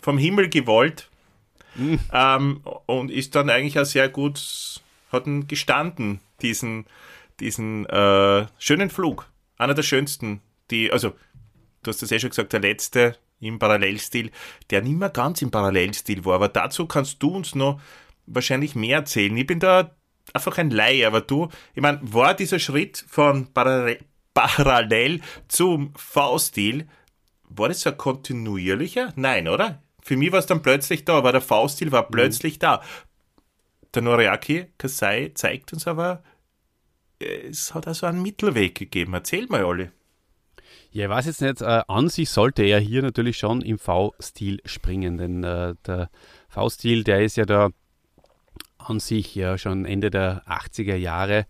[0.00, 1.10] vom Himmel gewollt.
[2.12, 6.86] Ähm, und ist dann eigentlich auch sehr gut, hat ihn gestanden, diesen,
[7.38, 9.28] diesen äh, schönen Flug.
[9.56, 11.10] Einer der schönsten, die, also,
[11.82, 14.30] du hast das eh schon gesagt, der letzte im Parallelstil,
[14.70, 17.80] der nicht mehr ganz im Parallelstil war, aber dazu kannst du uns noch
[18.26, 19.36] wahrscheinlich mehr erzählen.
[19.36, 19.90] Ich bin da
[20.32, 23.98] einfach ein Laie, aber du, ich meine, war dieser Schritt von Parallel,
[24.34, 26.88] parallel zum V-Stil,
[27.48, 29.12] war das so ein kontinuierlicher?
[29.16, 29.82] Nein, oder?
[30.02, 32.82] Für mich war es dann plötzlich da, aber der V-Stil war plötzlich da.
[33.92, 36.22] Der Noriaki Kasai zeigt uns aber,
[37.18, 39.14] es hat also einen Mittelweg gegeben.
[39.14, 39.90] Erzähl mal, Olli.
[40.92, 44.60] Ja, ich weiß jetzt nicht, äh, an sich sollte er hier natürlich schon im V-Stil
[44.64, 46.10] springen, denn äh, der
[46.48, 47.70] V-Stil, der ist ja da
[48.86, 51.46] an sich ja schon Ende der 80er Jahre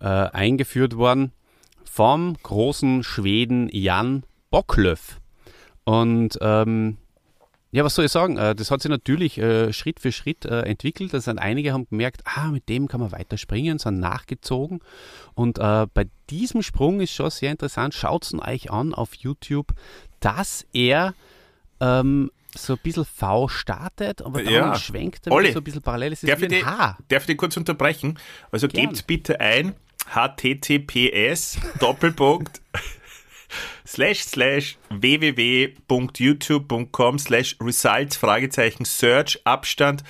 [0.00, 1.32] äh, eingeführt worden
[1.84, 5.20] vom großen Schweden Jan Bocklöff.
[5.84, 6.98] Und ähm,
[7.72, 8.38] ja, was soll ich sagen?
[8.38, 11.12] Äh, Das hat sich natürlich äh, Schritt für Schritt äh, entwickelt.
[11.12, 14.80] Das sind einige haben gemerkt, ah, mit dem kann man weiter springen, sind nachgezogen.
[15.34, 17.92] Und bei diesem Sprung ist schon sehr interessant.
[17.92, 19.74] Schaut es euch an auf YouTube,
[20.20, 21.12] dass er
[21.80, 24.74] ähm, so ein bisschen V startet, aber dann Ja.
[24.78, 26.12] schwenkt er Olli, so ein bisschen parallel.
[26.12, 26.96] Es ist Darf wie ich, ein die, H.
[27.08, 28.18] darf ich dich kurz unterbrechen?
[28.52, 28.90] Also Gern.
[28.90, 29.74] gebt bitte ein
[30.14, 32.60] https Doppelpunkt
[33.86, 40.04] slash slash www.youtube.com slash results Fragezeichen search Abstand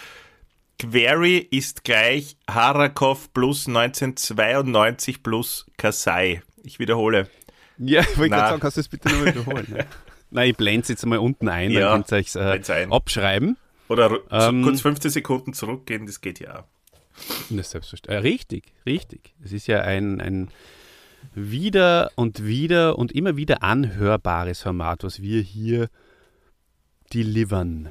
[0.79, 6.43] Query ist gleich Harakov plus 1992 plus Kasai.
[6.65, 7.31] Ich wiederhole.
[7.79, 9.67] Ja, ich wollte gerade sagen, kannst du das bitte nochmal wiederholen?
[9.71, 9.87] ne?
[10.37, 13.57] Nein, ich blende es jetzt mal unten ein, Ja, dann könnt ihr euch äh, abschreiben.
[13.89, 14.63] Oder Ähm.
[14.63, 16.65] kurz 15 Sekunden zurückgehen, das geht ja auch.
[17.49, 18.23] Das ist selbstverständlich.
[18.23, 19.33] Äh, richtig, richtig.
[19.43, 20.49] Es ist ja ein, ein
[21.35, 25.89] wieder und wieder und immer wieder anhörbares Format, was wir hier
[27.15, 27.89] delivern.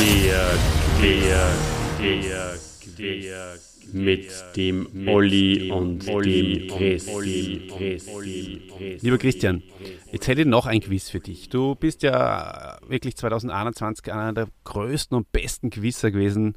[0.00, 0.58] Der,
[1.00, 1.52] der,
[2.00, 2.58] der,
[2.98, 3.56] der,
[3.92, 7.70] mit dem Olli und dem Christi.
[9.00, 9.62] Lieber Christian,
[10.12, 11.48] jetzt hätte ich noch ein Quiz für dich.
[11.48, 16.56] Du bist ja wirklich 2021 einer der größten und besten Quizzer gewesen,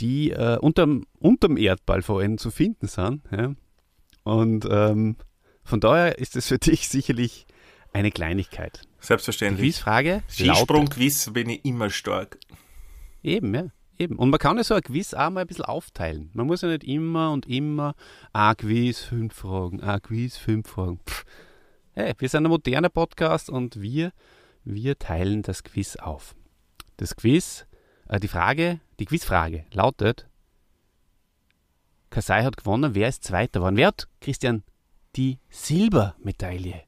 [0.00, 3.22] die äh, unterm, unterm Erdball vor allem zu finden sind.
[3.30, 3.54] Ja?
[4.24, 5.16] Und ähm,
[5.62, 7.46] von daher ist es für dich sicherlich
[7.92, 8.80] eine Kleinigkeit.
[9.02, 9.66] Die Selbstverständlich.
[9.76, 12.38] Quizfrage Skisprung, lautet- Quiz bin ich immer stark.
[13.22, 13.66] Eben, ja.
[13.98, 14.16] Eben.
[14.16, 16.30] Und man kann ja so ein Quiz auch mal ein bisschen aufteilen.
[16.34, 17.94] Man muss ja nicht immer und immer,
[18.32, 21.00] ah, Quiz, fünf Fragen, ah, Quiz, fünf Fragen.
[21.06, 21.24] Pff.
[21.92, 24.12] Hey, wir sind ein moderner Podcast und wir,
[24.64, 26.34] wir teilen das Quiz auf.
[26.96, 27.66] Das Quiz,
[28.08, 30.28] äh, die Frage, die Quizfrage lautet,
[32.10, 33.76] Kasai hat gewonnen, wer ist Zweiter geworden?
[33.76, 34.62] Wer hat, Christian,
[35.16, 36.82] die Silbermedaille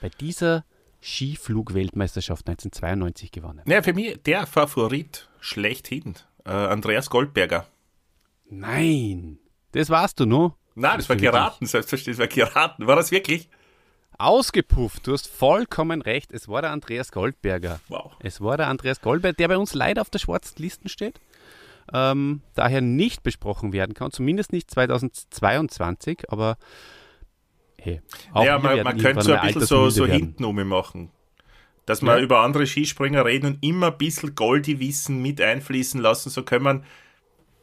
[0.00, 0.64] bei dieser
[1.02, 3.62] Skiflug-Weltmeisterschaft 1992 gewonnen?
[3.66, 6.14] Ja, für mich der Favorit schlechthin.
[6.46, 7.66] Äh, Andreas Goldberger.
[8.48, 9.38] Nein,
[9.72, 10.56] das warst du nur.
[10.74, 12.86] Nein, das war geraten, selbstverständlich, das war geraten.
[12.86, 13.48] War das wirklich?
[14.18, 16.32] Ausgepufft, du hast vollkommen recht.
[16.32, 17.80] Es war der Andreas Goldberger.
[17.88, 18.12] Wow.
[18.20, 21.20] Es war der Andreas Goldberger, der bei uns leider auf der schwarzen Liste steht.
[21.92, 26.56] Ähm, daher nicht besprochen werden kann, zumindest nicht 2022, aber
[27.78, 28.00] hey,
[28.32, 30.16] auch ja, man, man könnte so ein bisschen so, so werden.
[30.16, 31.10] hintenrum machen.
[31.86, 32.22] Dass wir Ja.
[32.22, 36.82] über andere Skispringer reden und immer ein bisschen Goldi-Wissen mit einfließen lassen, so können wir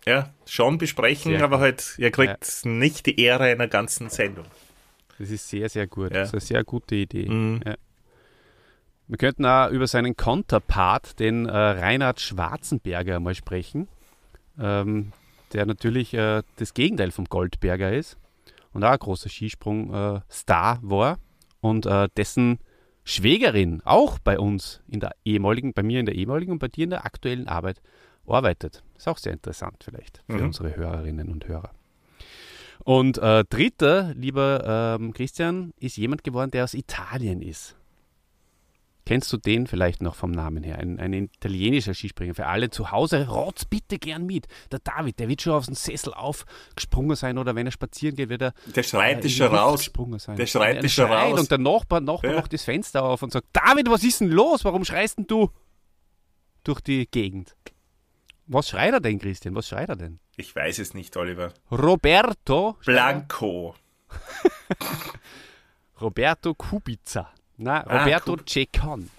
[0.05, 1.63] ja, schon besprechen, Sehr aber gut.
[1.63, 4.45] halt, ihr kriegt nicht die Ehre einer ganzen Sendung.
[5.17, 6.11] Das ist sehr, sehr gut.
[6.11, 6.19] Ja.
[6.19, 7.29] Das ist eine sehr gute Idee.
[7.29, 7.61] Mhm.
[7.65, 7.75] Ja.
[9.07, 13.87] Wir könnten auch über seinen Konterpart, den äh, Reinhard Schwarzenberger, mal sprechen,
[14.59, 15.11] ähm,
[15.53, 18.17] der natürlich äh, das Gegenteil vom Goldberger ist
[18.71, 21.17] und auch ein großer Skisprung-Star war
[21.61, 22.59] und äh, dessen
[23.09, 26.83] Schwägerin auch bei uns in der ehemaligen, bei mir in der ehemaligen und bei dir
[26.83, 27.81] in der aktuellen Arbeit
[28.27, 28.83] arbeitet.
[28.97, 30.45] Ist auch sehr interessant vielleicht für Mhm.
[30.45, 31.71] unsere Hörerinnen und Hörer.
[32.83, 37.75] Und äh, dritter, lieber ähm, Christian, ist jemand geworden, der aus Italien ist.
[39.09, 40.77] Kennst du den vielleicht noch vom Namen her?
[40.77, 42.35] Ein, ein italienischer Skispringer.
[42.35, 44.47] Für alle zu Hause, rotz bitte gern mit.
[44.71, 48.29] Der David, der wird schon aus dem Sessel aufgesprungen sein oder wenn er spazieren geht,
[48.29, 49.89] wird er Der schreit äh, schon raus.
[50.19, 50.35] sein.
[50.35, 51.39] Der schreit es schon schreit raus.
[51.39, 52.37] Und der Nachbar, Nachbar Ja.
[52.37, 54.63] macht das Fenster auf und sagt, David, was ist denn los?
[54.63, 55.49] Warum schreist denn du
[56.63, 57.55] durch die Gegend?
[58.45, 59.55] Was schreit er denn, Christian?
[59.55, 60.19] Was schreit er denn?
[60.37, 61.51] Ich weiß es nicht, Oliver.
[61.71, 63.73] Roberto Blanco.
[65.99, 67.33] Roberto Kubica.
[67.61, 69.09] Na, Ah, Roberto Kub- Cecon.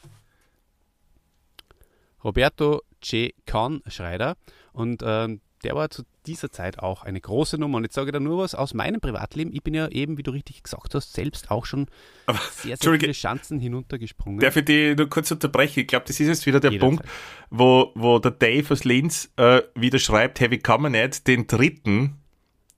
[2.24, 4.36] Roberto Cecon Schreider.
[4.72, 7.76] Und ähm, der war zu dieser Zeit auch eine große Nummer.
[7.78, 9.52] Und jetzt sage ich dir nur was aus meinem Privatleben.
[9.54, 11.86] Ich bin ja eben, wie du richtig gesagt hast, selbst auch schon
[12.26, 13.04] sehr, sehr Entschuldige.
[13.06, 14.40] viele Schanzen hinuntergesprungen.
[14.40, 15.80] Darf ich dich nur kurz unterbrechen?
[15.80, 16.96] Ich glaube, das ist jetzt wieder der Jederzeit.
[16.98, 17.08] Punkt,
[17.50, 20.40] wo, wo der Dave aus Linz äh, wieder schreibt,
[20.80, 22.16] man nicht den dritten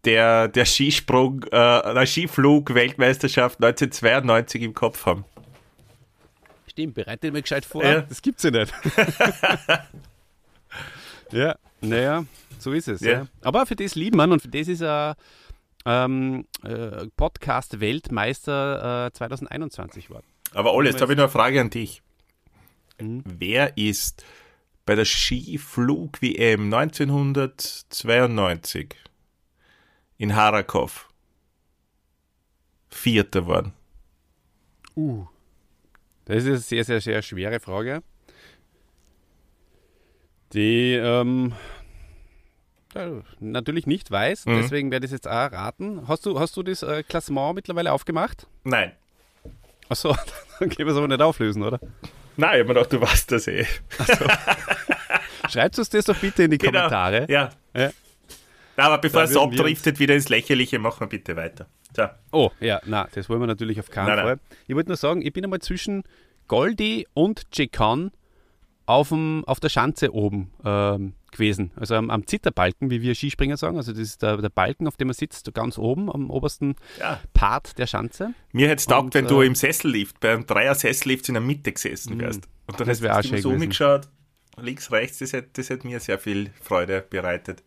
[0.04, 5.24] der, der Skisprung, äh, der Skiflug-Weltmeisterschaft 1992 im Kopf haben?
[6.72, 7.84] Stimmt, bereite mir gescheit vor.
[7.84, 8.00] Ja.
[8.00, 8.72] Das gibt's ja nicht.
[11.30, 12.24] ja, naja,
[12.58, 13.02] so ist es.
[13.02, 13.12] Ja.
[13.12, 13.26] Ja.
[13.42, 15.16] Aber für das liebt man und für das ist er
[15.84, 20.24] ähm, äh, Podcast-Weltmeister äh, 2021 geworden.
[20.54, 22.00] Aber Olli, jetzt habe ich noch eine Frage an dich.
[22.98, 23.22] Mhm.
[23.26, 24.24] Wer ist
[24.86, 28.94] bei der Skiflug-WM 1992
[30.16, 31.10] in Harakov
[32.88, 33.74] Vierter geworden?
[36.34, 38.02] Das ist eine sehr, sehr, sehr schwere Frage.
[40.54, 41.52] Die ähm,
[43.40, 44.56] natürlich nicht weiß, Mhm.
[44.62, 46.08] deswegen werde ich es jetzt auch raten.
[46.08, 48.46] Hast du, hast du das äh, Klassement mittlerweile aufgemacht?
[48.64, 48.92] Nein.
[49.88, 50.16] Achso,
[50.58, 51.78] dann können wir es aber nicht auflösen, oder?
[52.38, 53.66] Nein, ich habe mir gedacht, du weißt das eh.
[55.50, 56.78] Schreibt uns das doch bitte in die Genau.
[56.78, 57.26] Kommentare.
[57.28, 57.50] Ja.
[57.76, 57.90] Ja.
[58.78, 61.66] Na, aber bevor es abdriftet wieder ins Lächerliche, machen wir bitte weiter.
[61.96, 62.04] So.
[62.32, 64.26] Oh, ja, na, das wollen wir natürlich auf keinen Nein, nein.
[64.26, 64.40] Fall.
[64.66, 66.04] Ich wollte nur sagen, ich bin einmal zwischen
[66.48, 68.12] Goldi und Jekan
[68.86, 71.70] auf, dem, auf der Schanze oben ähm, gewesen.
[71.76, 73.76] Also am, am Zitterbalken, wie wir Skispringer sagen.
[73.76, 77.20] Also das ist der, der Balken, auf dem man sitzt, ganz oben am obersten Ja.
[77.32, 78.34] Part der Schanze.
[78.52, 81.72] Mir hätte es taugt, wenn du äh, im Sessellift, bei einem Dreier-Sessellift in der Mitte
[81.72, 82.48] gesessen wärst.
[82.66, 84.08] Und dann das auch du so umgeschaut,
[84.56, 87.62] links, rechts, das hätte, das hätte mir sehr viel Freude bereitet.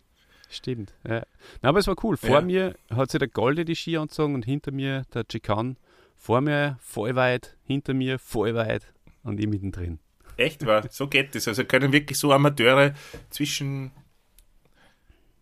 [0.55, 0.93] Stimmt.
[1.07, 1.25] Ja.
[1.61, 2.17] Na, aber es war cool.
[2.17, 2.41] Vor Ja.
[2.41, 5.77] mir hat sich der Goldi die Ski angezogen und hinter mir der Jekan.
[6.15, 8.91] Vor mir voll weit, hinter mir voll weit
[9.23, 9.99] und ich mittendrin.
[10.37, 11.47] Echt wahr, so geht es.
[11.47, 12.93] Also können wirklich so Amateure
[13.29, 13.91] zwischen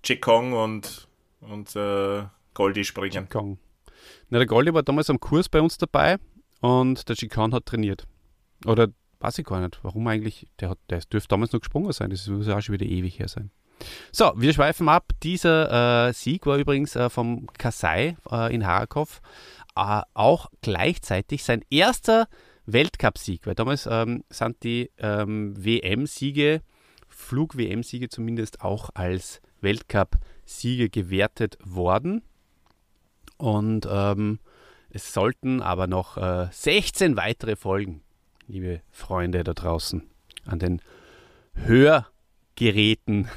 [0.04, 1.08] Chekong und,
[1.42, 2.24] und äh,
[2.54, 3.30] Goldi springen.
[3.30, 3.58] Kong.
[4.30, 6.18] Na, der Goldi war damals am Kurs bei uns dabei
[6.62, 8.06] und der Chikan hat trainiert.
[8.66, 10.48] Oder weiß ich gar nicht, warum eigentlich.
[10.60, 12.10] Der, hat, der dürfte damals noch gesprungen sein.
[12.10, 13.52] Das muss ja auch schon wieder ewig her sein.
[14.12, 15.12] So, wir schweifen ab.
[15.24, 19.22] Dieser äh, Sieg war übrigens äh, vom Kasai äh, in Harakov
[19.76, 22.28] äh, auch gleichzeitig sein erster
[22.66, 26.62] Weltcupsieg, weil damals ähm, sind die ähm, WM-Siege,
[27.10, 32.22] Flug-WM-Siege zumindest auch als Weltcup-Siege gewertet worden.
[33.38, 34.40] Und ähm,
[34.90, 38.02] es sollten aber noch äh, 16 weitere Folgen,
[38.48, 40.04] liebe Freunde da draußen,
[40.46, 40.82] an den
[42.60, 43.30] Hörgeräten.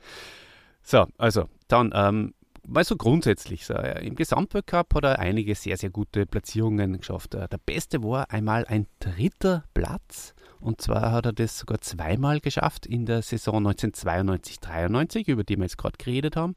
[0.82, 2.34] so, also dann ähm,
[2.66, 3.66] mal so grundsätzlich.
[3.66, 7.34] So, äh, Im Gesamtweltcup hat er einige sehr, sehr gute Platzierungen geschafft.
[7.34, 10.34] Äh, Der beste war einmal ein dritter Platz.
[10.60, 15.64] Und zwar hat er das sogar zweimal geschafft in der Saison 1992-93, über die wir
[15.64, 16.54] jetzt gerade geredet haben.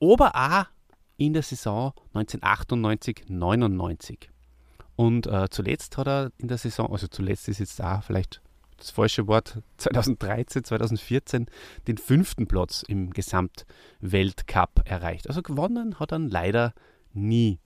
[0.00, 0.64] Aber auch
[1.16, 4.28] in der Saison 1998-99.
[4.96, 8.42] Und äh, zuletzt hat er in der Saison, also zuletzt ist jetzt da vielleicht
[8.78, 11.46] das falsche Wort, 2013, 2014
[11.86, 15.28] den fünften Platz im Gesamtweltcup erreicht.
[15.28, 16.74] Also gewonnen hat er leider
[17.12, 17.58] nie.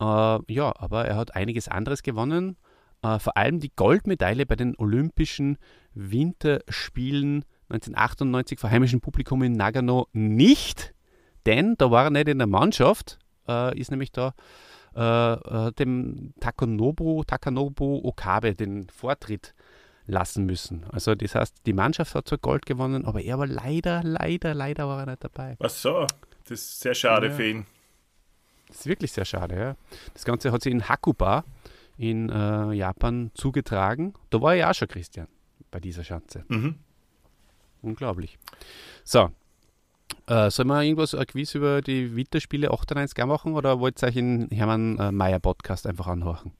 [0.00, 0.04] Äh,
[0.52, 2.56] ja, aber er hat einiges anderes gewonnen.
[3.02, 5.58] Äh, vor allem die Goldmedaille bei den Olympischen
[5.94, 10.92] Winterspielen 1998 vor heimischem Publikum in Nagano nicht,
[11.46, 13.18] denn da war er nicht in der Mannschaft,
[13.48, 14.34] äh, ist nämlich da
[14.94, 15.32] äh,
[15.68, 19.54] äh, dem Takanobu, Takanobu Okabe den Vortritt
[20.06, 20.84] lassen müssen.
[20.90, 24.88] Also das heißt, die Mannschaft hat zwar Gold gewonnen, aber er war leider, leider, leider
[24.88, 25.56] war er nicht dabei.
[25.60, 26.06] Ach so,
[26.44, 27.32] das ist sehr schade Ja.
[27.34, 27.66] für ihn.
[28.68, 29.76] Das ist wirklich sehr schade, ja.
[30.14, 31.44] Das Ganze hat sich in Hakuba
[31.98, 34.14] in äh, Japan zugetragen.
[34.30, 35.26] Da war ja auch schon Christian
[35.70, 36.44] bei dieser Schanze.
[36.48, 36.76] Mhm.
[37.82, 38.38] Unglaublich.
[39.04, 39.30] So.
[40.26, 44.16] Äh, sollen wir irgendwas, ein Quiz über die Winterspiele 98 machen oder wollt ihr euch
[44.16, 46.52] in Hermann äh, Mayer Podcast einfach anhören?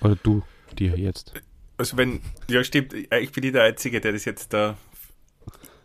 [0.00, 0.42] Oder du,
[0.76, 1.32] dir jetzt?
[1.76, 4.76] Also wenn, ja stimmt, ich bin nicht der Einzige, der das jetzt da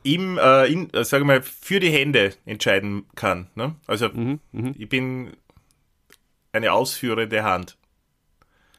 [0.03, 3.47] im, äh, in, äh, sagen wir mal, für die Hände entscheiden kann.
[3.55, 3.75] Ne?
[3.87, 5.31] Also Mhm, mhm, ich bin
[6.51, 7.77] eine ausführende Hand.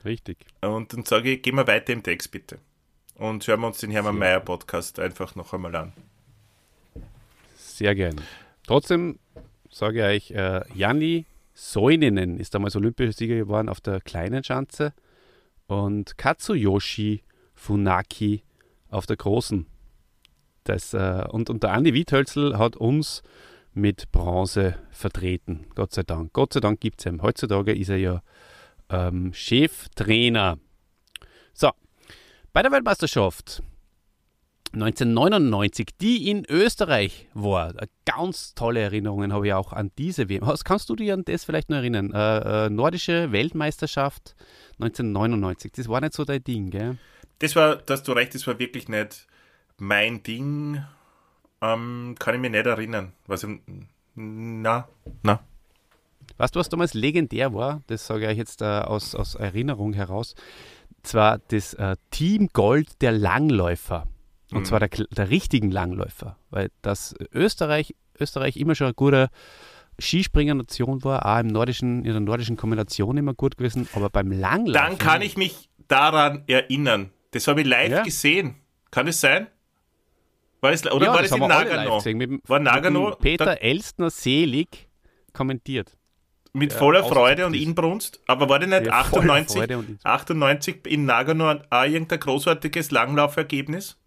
[0.05, 0.39] richtig.
[0.61, 2.59] Und dann sage ich, gehen wir weiter im Text bitte.
[3.17, 5.93] Und hören wir uns den Hermann Mayer Podcast einfach noch einmal an.
[7.57, 8.21] Sehr gern.
[8.67, 9.19] Trotzdem
[9.71, 14.93] sage ich euch, äh, Janni Soininen ist damals Olympiasieger geworden auf der kleinen Schanze
[15.67, 17.23] und Katsuyoshi
[17.55, 18.43] Funaki
[18.91, 19.67] auf der großen.
[20.65, 23.23] Das, äh, und, und der Andi Wiethölzl hat uns
[23.73, 25.67] mit Bronze vertreten.
[25.75, 26.33] Gott sei Dank.
[26.33, 27.23] Gott sei Dank gibt es ihn.
[27.23, 28.23] Heutzutage ist er ja
[28.89, 30.59] ähm, Cheftrainer.
[31.53, 31.71] So,
[32.53, 33.63] bei der Weltmeisterschaft
[34.75, 37.75] 1999, die in Österreich war.
[38.05, 40.47] Ganz tolle Erinnerungen habe ich auch an diese WM.
[40.47, 42.13] Was kannst du dich an das vielleicht noch erinnern?
[42.13, 44.35] Äh, äh, nordische Weltmeisterschaft
[44.81, 45.73] 1999.
[45.73, 46.99] Das war nicht so dein Ding, gell?
[47.39, 49.27] Das war, dass du recht, das war wirklich nicht
[49.79, 50.85] mein Ding.
[51.61, 53.13] Ähm, kann ich mich nicht erinnern.
[53.27, 53.61] Was, ich-
[54.15, 54.89] na,
[55.23, 55.41] na.
[56.37, 57.83] Weißt du, was damals legendär war?
[57.87, 60.35] Das sage ich euch jetzt äh, aus, aus Erinnerung heraus.
[61.03, 64.07] Zwar das äh, Team Gold der Langläufer.
[64.55, 64.65] Und Mhm.
[64.67, 66.37] zwar der, der richtigen Langläufer.
[66.51, 69.29] Weil das Österreich, Österreich immer schon eine gute
[70.01, 73.89] Skispringernation war, auch im nordischen, in der nordischen Kombination immer gut gewesen.
[73.95, 74.91] Aber beim Langlaufen.
[74.91, 77.11] Dann kann ich mich daran erinnern.
[77.33, 78.03] Das habe ich live Ja.
[78.03, 78.57] gesehen.
[78.91, 79.49] Kann es sein?
[80.61, 82.01] War das, oder ja, war das das, in Nagano?
[82.05, 84.89] Mit, War Nagano mit Peter Elstner selig
[85.33, 85.97] kommentiert.
[86.53, 88.21] mit voller aus- Freude und Inbrunst?
[88.27, 90.07] Aber war der nicht Ja, voller 98, Freude und Inbrunst.
[90.07, 93.99] 98 in Nagano auch irgendein großartiges Langlaufergebnis?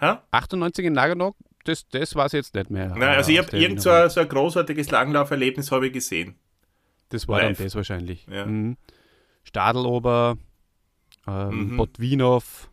[0.00, 0.22] Ha?
[0.30, 1.34] 98 in Nagano,
[1.64, 2.88] das, das weiß ich jetzt nicht mehr.
[2.96, 5.92] Nein, also äh, ich aus habe irgend so ein, so ein großartiges Langlauferlebnis habe ich
[5.92, 6.36] gesehen.
[7.10, 7.58] Das war dann live.
[7.62, 8.26] das wahrscheinlich.
[8.30, 8.46] Ja.
[8.46, 8.76] Mhm.
[9.44, 10.36] Stadelober,
[11.26, 11.76] ähm, Mhm.
[11.76, 12.70] Botwinow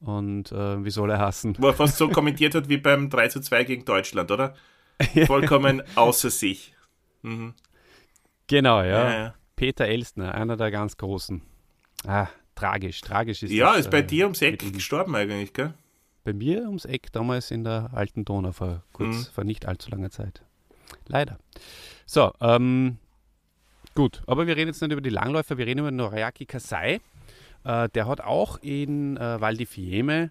[0.00, 1.56] und äh, wie soll er hassen?
[1.58, 4.54] Wo er fast so kommentiert hat wie beim 3 zu 2 gegen Deutschland, oder?
[5.26, 6.74] Vollkommen außer sich.
[7.22, 7.54] Mhm.
[8.46, 8.86] Genau, ja.
[9.10, 9.34] Ja, ja.
[9.56, 11.42] Peter Elstner, einer der ganz Großen.
[12.06, 13.82] Ah, tragisch, tragisch ist Ja, das.
[13.82, 15.74] ist bei äh, dir ums Eck gestorben eigentlich, gell?
[16.24, 19.32] Bei mir ums Eck damals in der alten Donau vor kurz, Mhm.
[19.32, 20.42] vor nicht allzu langer Zeit.
[21.06, 21.38] Leider.
[22.06, 22.98] So, ähm,
[23.94, 27.00] gut, aber wir reden jetzt nicht über die Langläufer, wir reden über Noriaki Kasai.
[27.64, 30.30] Äh, der hat auch in äh, Val di Fiemme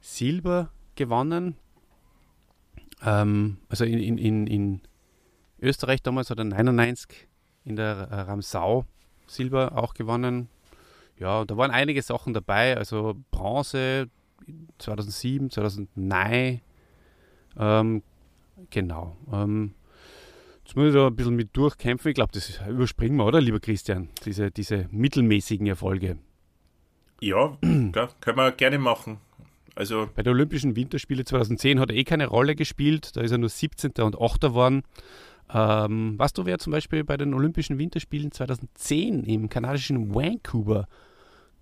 [0.00, 1.56] Silber gewonnen.
[3.02, 4.80] Ähm, also in, in, in, in
[5.60, 7.28] Österreich damals hat er 99
[7.64, 8.84] in der äh, Ramsau
[9.26, 10.48] Silber auch gewonnen.
[11.18, 14.08] Ja, da waren einige Sachen dabei, also Bronze
[14.78, 16.60] 2007, 2009.
[17.58, 18.02] Ähm,
[18.70, 19.16] genau.
[19.32, 19.74] Ähm,
[20.64, 22.10] jetzt muss ich da ein bisschen mit durchkämpfen.
[22.10, 24.08] Ich glaube, das überspringen wir, oder, lieber Christian?
[24.24, 26.18] Diese, diese mittelmäßigen Erfolge.
[27.20, 27.56] Ja,
[27.92, 29.18] klar, können wir gerne machen.
[29.74, 33.16] Also, Bei den Olympischen Winterspielen 2010 hat er eh keine Rolle gespielt.
[33.16, 33.92] Da ist er nur 17.
[34.02, 34.40] und 8.
[34.40, 34.82] geworden.
[35.52, 40.86] Ähm, weißt du, wer zum Beispiel bei den Olympischen Winterspielen 2010 im kanadischen Vancouver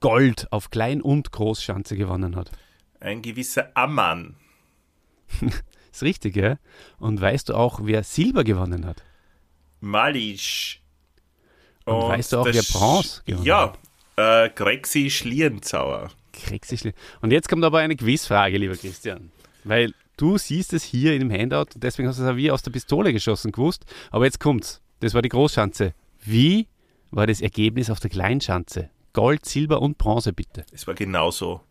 [0.01, 2.51] Gold auf Klein- und Großschanze gewonnen hat?
[3.01, 4.37] Ein gewisser Ammann.
[5.93, 6.59] Ist richtig, ja?
[6.99, 9.03] Und weißt du auch, wer Silber gewonnen hat?
[9.81, 10.81] Malisch.
[11.85, 13.73] Und weißt du auch, wer Bronze gewonnen Ja,
[14.17, 16.11] äh, Grexi Schlierenzauer.
[16.33, 19.33] Kriegst du schli- Und jetzt kommt aber eine Quizfrage, lieber Christian.
[19.65, 22.51] Weil du siehst es hier in dem Handout und deswegen hast du es auch wie
[22.51, 23.85] aus der Pistole geschossen gewusst.
[24.11, 24.81] Aber jetzt kommt's.
[25.01, 25.95] Das war die Großschanze.
[26.21, 26.69] Wie
[27.11, 28.91] war das Ergebnis auf der Kleinschanze?
[29.15, 30.65] Gold, Silber und Bronze, bitte.
[30.73, 31.63] Es war genauso.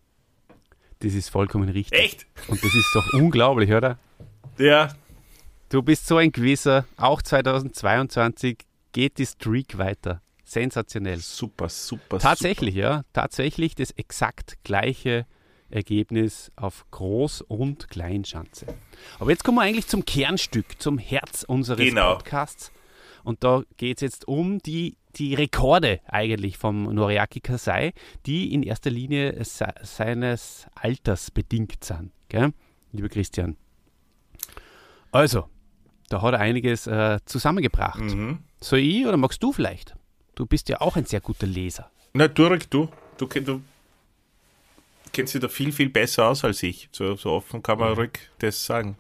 [1.00, 2.00] Das ist vollkommen richtig.
[2.00, 2.28] Echt?
[2.48, 3.98] Und das ist doch unglaublich, oder?
[4.58, 4.90] Ja,
[5.70, 6.86] Du bist so ein Quizzer.
[6.96, 8.58] Auch 2022
[8.94, 10.22] geht die Streak weiter.
[10.46, 11.18] Sensationell.
[11.18, 12.20] super, super.
[12.20, 13.04] Tatsächlich, ja.
[13.12, 15.26] Tatsächlich das exakt gleiche
[15.70, 18.66] Ergebnis auf Groß- und Kleinschanze.
[19.20, 22.14] Aber jetzt kommen wir eigentlich zum Kernstück, zum Herz unseres Genau.
[22.16, 22.72] Podcasts.
[23.26, 27.94] Und da geht es jetzt um die, die Rekorde eigentlich vom Noriaki Kasai,
[28.26, 32.12] die in erster Linie se seines Alters bedingt sind.
[32.30, 32.54] Gell?
[32.92, 33.58] Lieber Christian.
[35.12, 35.50] Also,
[36.10, 38.00] da hat er einiges äh, zusammengebracht.
[38.00, 38.40] Mhm.
[38.62, 39.96] Soll ich oder magst du vielleicht?
[40.36, 41.90] Du bist ja auch ein sehr guter Leser.
[42.14, 43.62] Na, Durek, du, du, du
[45.12, 46.90] kennst dich da viel, viel besser aus als ich.
[46.92, 48.96] So, so offen kann man ruhig das sagen.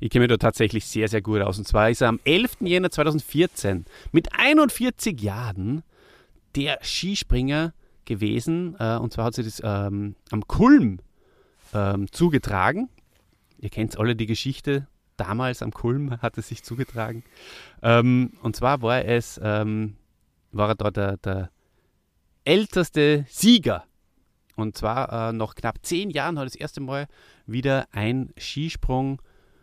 [0.00, 1.58] Ich kenne mich da tatsächlich sehr, sehr gut aus.
[1.58, 2.58] Und zwar ist er am 11.
[2.60, 5.82] Jänner 2014 mit 41 Jahren
[6.54, 7.72] der Skispringer
[8.04, 8.76] gewesen.
[8.78, 11.00] Äh, und zwar hat sich das ähm, am Kulm
[11.74, 12.88] ähm, zugetragen.
[13.58, 14.86] Ihr kennt alle die Geschichte.
[15.16, 17.24] Damals am Kulm hat es sich zugetragen.
[17.82, 19.96] Ähm, und zwar war es, ähm,
[20.52, 21.50] war er da der, der
[22.44, 23.84] älteste Sieger.
[24.54, 27.08] Und zwar äh, nach knapp zehn Jahren hat das erste Mal
[27.46, 29.20] wieder ein Skisprung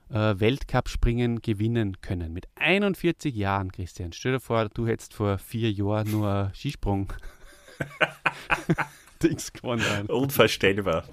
[0.10, 2.34] Weltcup-Springen gewinnen können.
[2.34, 4.14] Mit 41 Jahren, Christian.
[4.14, 7.12] Stell dir vor, du hättest vor vier Jahren nur Skisprung.
[9.24, 10.08] Dings gewonnen.
[10.08, 11.06] Unvorstellbar.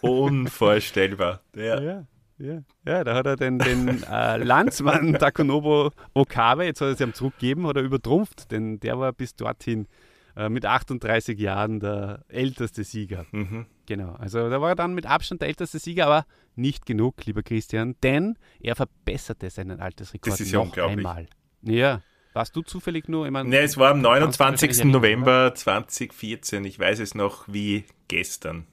[0.00, 1.40] Unvorstellbar.
[1.54, 1.80] Ja.
[1.80, 2.06] Ja,
[2.38, 2.62] ja.
[2.84, 7.14] Ja, da hat er den, den äh, Landsmann Takunobo Okabe, jetzt hat er es ihm
[7.14, 9.86] zurückgegeben, hat er übertrumpft, denn der war bis dorthin
[10.36, 13.26] äh, mit 38 Jahren der älteste Sieger.
[13.30, 13.66] Mhm.
[13.86, 17.42] Genau, also da war er dann mit Abstand der älteste Sieger, aber nicht genug, lieber
[17.42, 20.98] Christian, denn er verbesserte seinen Altersrekord Das ist ja noch unglaublich.
[20.98, 21.26] einmal.
[21.62, 22.00] Ja,
[22.32, 23.30] warst du zufällig nur?
[23.30, 24.68] Mein, Ne, es war am du kannst dich 29.
[24.68, 24.92] wahrscheinlich erinnern,
[25.24, 26.64] November 2014.
[26.64, 28.66] Ich weiß es noch wie gestern.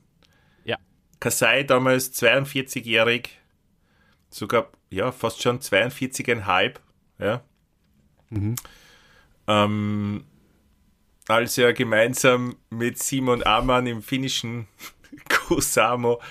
[0.64, 0.78] Ja.
[1.20, 3.40] Kasai damals 42-jährig,
[4.30, 6.76] sogar ja fast schon 42,5.
[7.18, 7.42] Ja.
[8.30, 8.56] Mhm.
[9.48, 10.24] Ähm,
[11.28, 14.68] als er gemeinsam mit Simon Amann im finnischen
[15.30, 16.22] Kusamo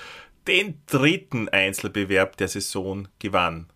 [0.46, 3.68] den dritten Einzelbewerb der Saison gewann.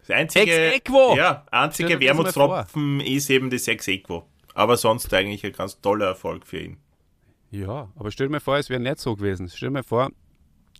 [0.00, 1.16] Das einzige, Ex aequo!
[1.16, 4.26] Ja, einzige Wermutstropfen ist eben das Ex Equo.
[4.54, 6.76] Aber sonst eigentlich ein ganz toller Erfolg für ihn.
[7.50, 9.48] Ja, aber stell dir mal vor, es wäre nicht so gewesen.
[9.48, 10.10] Stell dir mal vor,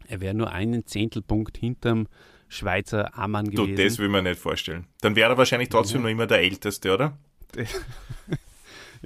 [0.09, 2.09] er wäre nur einen Zehntelpunkt hinterm
[2.49, 3.85] Schweizer Ammann Du, gewesen.
[3.85, 4.87] das will man nicht vorstellen.
[5.01, 7.19] Dann wäre er wahrscheinlich trotzdem noch immer der Älteste, oder?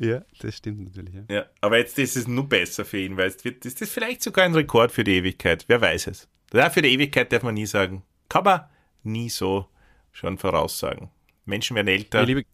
[0.00, 1.14] ja, das stimmt natürlich.
[1.14, 1.24] Ja.
[1.28, 1.46] Ja.
[1.60, 4.44] Aber jetzt ist es nur besser für ihn, weil jetzt wird, ist das vielleicht sogar
[4.44, 5.64] ein Rekord für die Ewigkeit.
[5.68, 6.28] Wer weiß es.
[6.52, 8.02] Ja, für die Ewigkeit darf man nie sagen.
[8.28, 8.62] Kann man
[9.02, 9.66] nie so
[10.12, 11.10] schon voraussagen.
[11.44, 12.24] Menschen werden älter.
[12.24, 12.44] Liebe,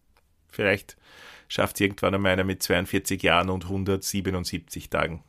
[0.49, 0.97] Vielleicht
[1.47, 5.23] schafft es irgendwann einmal einer mit 42 Jahren und 177 Tagen.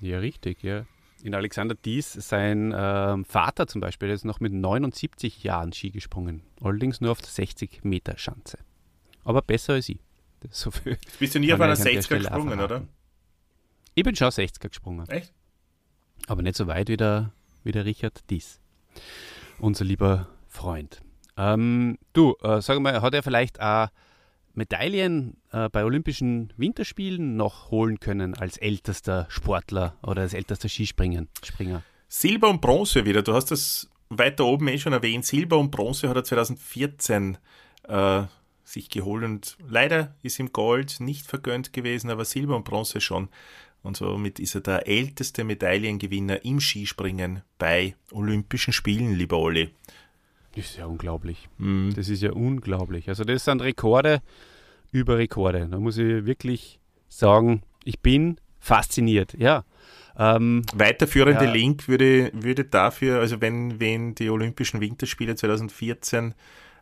[0.00, 0.86] ja, richtig, ja.
[1.22, 5.90] In Alexander Dies, sein ähm, Vater zum Beispiel, der ist noch mit 79 Jahren Ski
[5.90, 6.42] gesprungen.
[6.60, 8.58] Allerdings nur auf der 60 Meter Schanze.
[9.24, 9.98] Aber besser als ich.
[10.52, 10.98] So viel.
[11.18, 12.82] Bist du nie auf einer ich an der 60er Stelle gesprungen, oder?
[13.94, 15.08] Ich bin schon 60er gesprungen.
[15.08, 15.32] Echt?
[16.26, 17.32] Aber nicht so weit wie der,
[17.64, 18.60] wie der Richard Dies.
[19.58, 21.00] Unser lieber Freund.
[21.36, 23.88] Ähm, du, äh, sag mal, hat er vielleicht auch
[24.54, 31.26] Medaillen äh, bei Olympischen Winterspielen noch holen können als ältester Sportler oder als ältester Skispringer?
[31.42, 31.82] Springer?
[32.08, 33.22] Silber und Bronze wieder.
[33.22, 35.24] Du hast das weiter oben eh schon erwähnt.
[35.26, 37.38] Silber und Bronze hat er 2014
[37.88, 38.22] äh,
[38.66, 43.28] sich geholt und leider ist ihm Gold nicht vergönnt gewesen, aber Silber und Bronze schon.
[43.82, 49.70] Und somit ist er der älteste Medaillengewinner im Skispringen bei Olympischen Spielen, lieber Olli.
[50.56, 51.48] Das ist ja unglaublich.
[51.58, 51.92] Mhm.
[51.94, 53.08] Das ist ja unglaublich.
[53.08, 54.20] Also das sind Rekorde
[54.90, 55.68] über Rekorde.
[55.70, 59.34] Da muss ich wirklich sagen, ich bin fasziniert.
[59.38, 59.64] Ja.
[60.18, 61.52] Ähm, Weiterführende Ja.
[61.52, 66.34] Link würde, würde dafür, also wenn, wenn die Olympischen Winterspiele 2014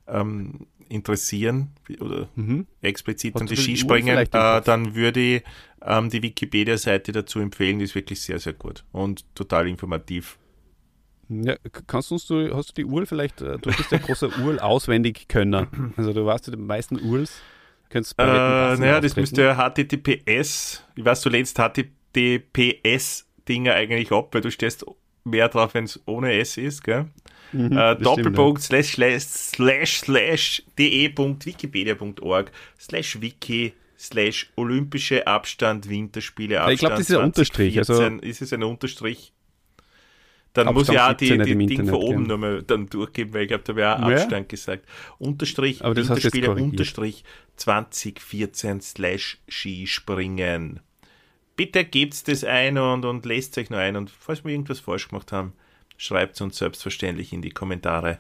[0.07, 1.71] ähm, interessieren
[2.01, 2.67] oder mhm.
[2.81, 5.43] explizit um du die Skispringen, äh, dann würde ich
[5.83, 10.39] ähm, die Wikipedia-Seite dazu empfehlen, die ist wirklich sehr, sehr gut und total informativ.
[11.29, 11.57] Ja,
[11.87, 14.59] kannst du uns, du, hast du die Uhr vielleicht, äh, du bist ja großer Url
[14.59, 15.69] auswendig Könner.
[15.97, 17.41] Also du warst ja die meisten Urls.
[17.89, 24.41] Könntest Äh, naja, das müsste ja HTTPS, ich weiß, du lehnst HTTPS-Dinger eigentlich ab, weil
[24.41, 24.85] du stehst
[25.25, 27.07] mehr drauf, wenn es ohne S ist, gell?
[27.55, 36.75] Mhm, äh, Doppelpunkt slash slash slash slash de.wikipedia.org slash wiki slash olympische Abstand Winterspiele Abstand
[36.75, 38.29] ich glaub, das ist ein Unterstrich, also- 2014.
[38.31, 39.33] ist es ein Unterstrich?
[40.53, 42.27] Dann Abstand muss ich auch die, 17 nicht im die Ding von oben gell?
[42.29, 44.17] nochmal dann durchgeben, weil ich glaube, da wäre auch Ja.
[44.19, 44.85] Abstand gesagt.
[45.19, 46.51] Unterstrich Aber das Winterspiele.
[46.51, 47.25] Unterstrich
[47.57, 50.81] 2014 slash Skispringen.
[51.57, 53.97] Bitte gebt's das ein und, und lest euch noch ein.
[53.97, 55.53] Und falls wir irgendwas falsch gemacht haben,
[55.97, 58.19] schreibt uns selbstverständlich in die Kommentare.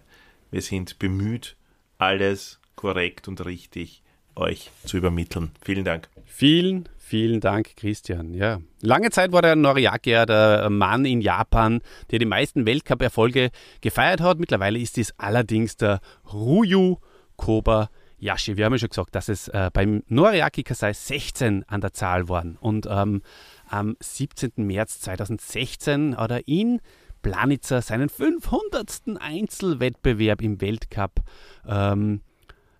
[0.50, 1.56] Wir sind bemüht,
[1.98, 4.02] alles korrekt und richtig
[4.36, 5.50] euch zu übermitteln.
[5.62, 6.08] Vielen Dank.
[6.24, 8.34] Vielen, vielen Dank, Christian.
[8.34, 8.60] Ja.
[8.80, 13.50] Lange Zeit war der Noriaki ja der Mann in Japan, der die meisten Weltcup-Erfolge
[13.80, 14.38] gefeiert hat.
[14.38, 16.00] Mittlerweile ist es allerdings der
[16.32, 16.96] Ryu
[17.36, 18.56] Kobayashi.
[18.56, 22.28] Wir haben ja schon gesagt, dass es äh, beim Noriaki Kasai 16 an der Zahl
[22.28, 22.56] waren.
[22.56, 23.22] Und ähm,
[23.68, 24.52] am 17.
[24.56, 26.80] März 2016 hat er in
[27.24, 29.18] Planitzer seinen 500.
[29.18, 31.22] Einzelwettbewerb im Weltcup
[31.66, 32.20] ähm,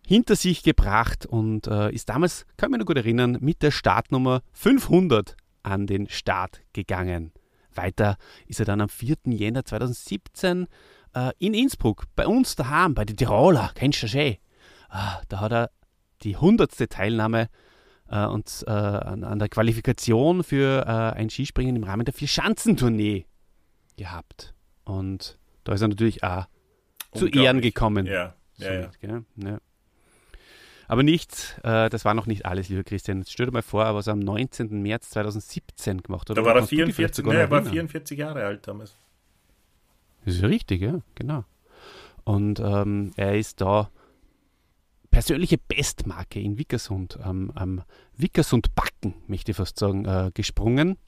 [0.06, 3.70] hinter sich gebracht und äh, ist damals, kann ich mich noch gut erinnern, mit der
[3.70, 7.32] Startnummer 500 an den Start gegangen.
[7.74, 9.16] Weiter ist er dann am 4.
[9.24, 10.66] Jänner 2017
[11.14, 14.36] äh, in Innsbruck, bei uns daheim, bei den Tiroler, kennst du schon,
[14.90, 15.70] ah, da hat er
[16.22, 17.48] die hundertste Teilnahme
[18.10, 23.24] äh, und, äh, an, an der Qualifikation für äh, ein Skispringen im Rahmen der Vier-Schanzentournee
[23.96, 24.54] gehabt.
[24.84, 26.46] Und da ist er natürlich auch
[27.14, 27.28] zu.
[27.28, 28.06] Ehren gekommen.
[28.06, 28.82] Ja, ja.
[28.82, 29.24] Somit, gell?
[29.36, 29.58] ja.
[30.86, 33.18] Aber nicht, äh, das war noch nicht alles, lieber Christian.
[33.18, 34.82] Jetzt stell dir mal vor, was er am 19.
[34.82, 36.36] März 2017 gemacht hat.
[36.36, 37.88] Da war er kannst du dich vielleicht 44, sogar ne, noch er war erinnern?
[37.88, 38.96] 44 Jahre alt damals.
[40.24, 41.44] Das ist ja richtig, ja, genau.
[42.24, 43.90] Und ähm, er ist da
[45.10, 47.82] persönliche Bestmarke in Vickersund, am, am
[48.16, 50.98] Vickersund-Backen, möchte ich fast sagen, äh, gesprungen.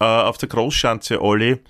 [0.00, 1.60] Äh, auf der Großschanze Olli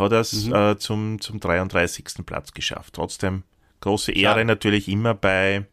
[0.00, 0.54] hat er es Mhm.
[0.54, 2.26] äh, zum, zum 33.
[2.26, 2.94] Platz geschafft.
[2.94, 3.44] Trotzdem
[3.80, 4.44] große Ehre Klar.
[4.44, 5.66] natürlich immer bei,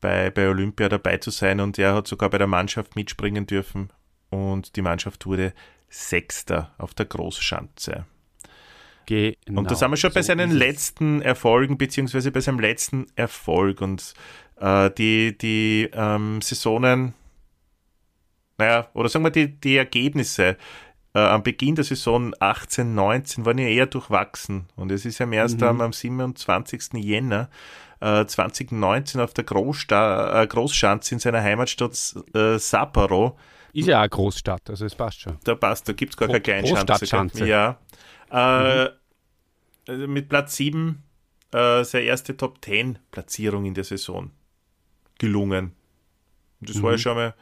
[0.00, 3.90] bei, bei Olympia dabei zu sein und er hat sogar bei der Mannschaft mitspringen dürfen
[4.30, 5.52] und die Mannschaft wurde
[5.88, 8.04] Sechster auf der Großschanze.
[9.06, 9.60] Genau.
[9.60, 10.58] Und da sind wir schon bei so seinen ist es.
[10.58, 13.80] letzten Erfolgen, beziehungsweise bei seinem letzten Erfolg.
[13.82, 14.14] Und
[14.56, 17.12] äh, die, die ähm, Saisonen,
[18.56, 20.56] naja, oder sagen wir die, die Ergebnisse
[21.14, 24.66] äh, am Beginn der Saison 18, 19 waren ja eher durchwachsen.
[24.76, 25.66] Und es ist ja erst Mhm.
[25.66, 26.94] am, am 27.
[26.94, 27.48] Jänner
[28.00, 31.92] äh, 2019 auf der Großsta äh, Großschanze in seiner Heimatstadt
[32.34, 33.38] äh, Sapporo
[33.72, 35.38] Ist ja auch eine Großstadt, also es passt schon.
[35.44, 37.46] da passt, da gibt es gar Gro- keine Kleinschanze.
[37.46, 37.78] Ja.
[38.30, 38.90] Äh,
[39.86, 41.02] also Mit Platz 7
[41.52, 44.30] äh, seine erste Top 10 Platzierung in der Saison
[45.18, 45.72] gelungen.
[46.60, 47.34] Und das war ja schon mal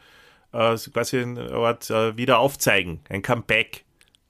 [0.53, 3.85] äh, quasi eine Art äh, Wiederaufzeigen, ein Comeback,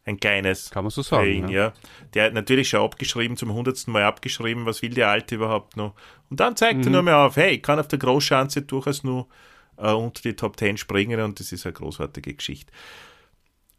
[0.05, 0.71] ein kleines.
[0.71, 1.29] Kann man so sagen.
[1.29, 1.67] ihn, ja.
[1.67, 1.73] ja.
[2.15, 5.95] Der hat natürlich schon abgeschrieben, zum hundertsten Mal abgeschrieben, was will der Alte überhaupt noch.
[6.31, 6.93] Und dann zeigt er Mhm.
[6.93, 9.29] nur mehr auf, hey, ich kann auf der Großschanze durchaus nur
[9.77, 12.73] äh, unter die Top 10 springen und das ist eine großartige Geschichte.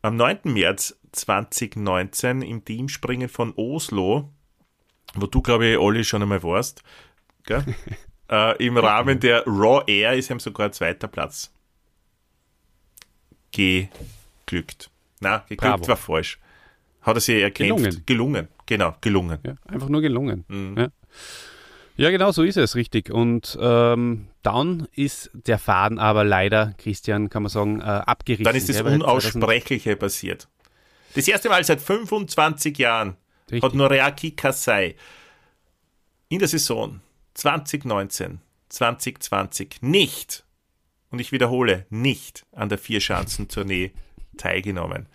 [0.02, 0.40] Am 9.
[0.46, 4.30] März 2019 im Teamspringen von Oslo,
[5.16, 6.84] wo du, glaube ich, Olli schon einmal warst,
[8.30, 11.54] äh, im Rahmen der Raw Air ist ihm sogar ein zweiter Platz
[13.54, 14.90] geglückt.
[15.22, 15.88] Na, geglückt Bravo.
[15.88, 16.40] war falsch.
[17.02, 17.58] Hat er sich erkämpft.
[17.58, 18.04] Gelungen.
[18.06, 18.48] gelungen.
[18.66, 19.40] Genau, gelungen.
[19.44, 20.46] Ja, einfach nur gelungen.
[20.48, 20.78] Mhm.
[20.78, 20.88] Ja.
[21.98, 23.10] ja, genau so ist es, richtig.
[23.10, 28.46] Und ähm, dann ist der Faden aber leider, Christian, kann man sagen, äh, abgerissen.
[28.46, 30.48] Dann ist das gell, weil 2000 Unaussprechliche passiert.
[31.16, 33.16] Das erste Mal seit 25 Jahren
[33.52, 33.64] Richtig.
[33.64, 34.96] hat Noriaki Kasai
[36.30, 37.02] in der Saison
[37.36, 38.40] 2019,
[38.70, 40.44] 2020 nicht,
[41.14, 43.92] und ich wiederhole, nicht an der Vierschanzentournee
[44.36, 45.06] teilgenommen,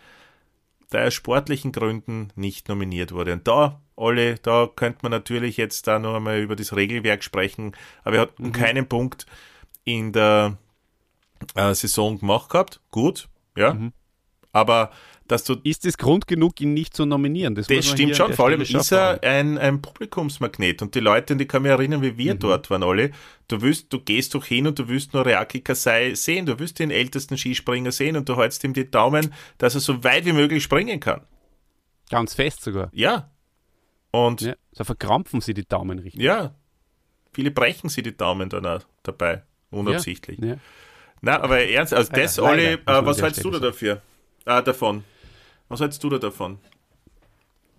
[0.90, 3.32] da er aus sportlichen Gründen nicht nominiert wurde.
[3.32, 7.72] Und da, Olli, da könnte man natürlich jetzt da noch einmal über das Regelwerk sprechen,
[8.04, 8.52] aber er hat Mhm.
[8.52, 9.26] keinen Punkt
[9.82, 10.56] in der
[11.56, 12.80] äh, Saison gemacht gehabt.
[12.92, 13.74] Gut, ja.
[13.74, 13.92] Mhm.
[14.52, 14.92] Aber
[15.28, 17.54] dass du Ist es Grund genug, ihn nicht zu nominieren?
[17.54, 21.40] das man stimmt schon, vor allem ist er ein, ein Publikumsmagnet und die Leute, und
[21.42, 22.18] ich kann mich erinnern, wie Mhm.
[22.18, 23.10] wir dort waren alle,
[23.48, 26.78] du willst, du gehst doch hin und du willst nur Reaki Kasai sehen, du willst
[26.78, 30.32] den ältesten Skispringer sehen und du hältst ihm die Daumen, dass er so weit wie
[30.32, 31.20] möglich springen kann.
[32.10, 32.90] Ganz fest sogar.
[32.92, 33.30] Ja.
[34.10, 36.22] Und ja, Ja, so verkrampfen sie die Daumen richtig.
[37.32, 40.38] viele brechen sie die Daumen dann auch dabei, unabsichtlich.
[40.40, 40.56] Ja.
[41.20, 44.00] Na, aber ernst, also Leider, das, Olli, äh, was hältst du da dafür?
[44.46, 45.04] Äh, davon?
[45.68, 46.58] Was hältst du da davon?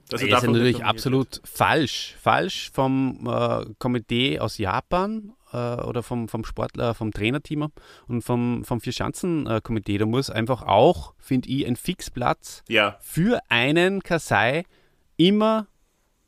[0.10, 2.16] Das ist natürlich absolut falsch.
[2.20, 7.72] Falsch vom äh, Komitee aus Japan, äh, oder vom, vom Sportler, vom Trainerteam
[8.08, 9.98] und vom, vom Vierschanzenkomitee.
[9.98, 14.64] Da muss einfach auch, finde ich, ein Fixplatz Ja, für einen Kasai
[15.18, 15.68] immer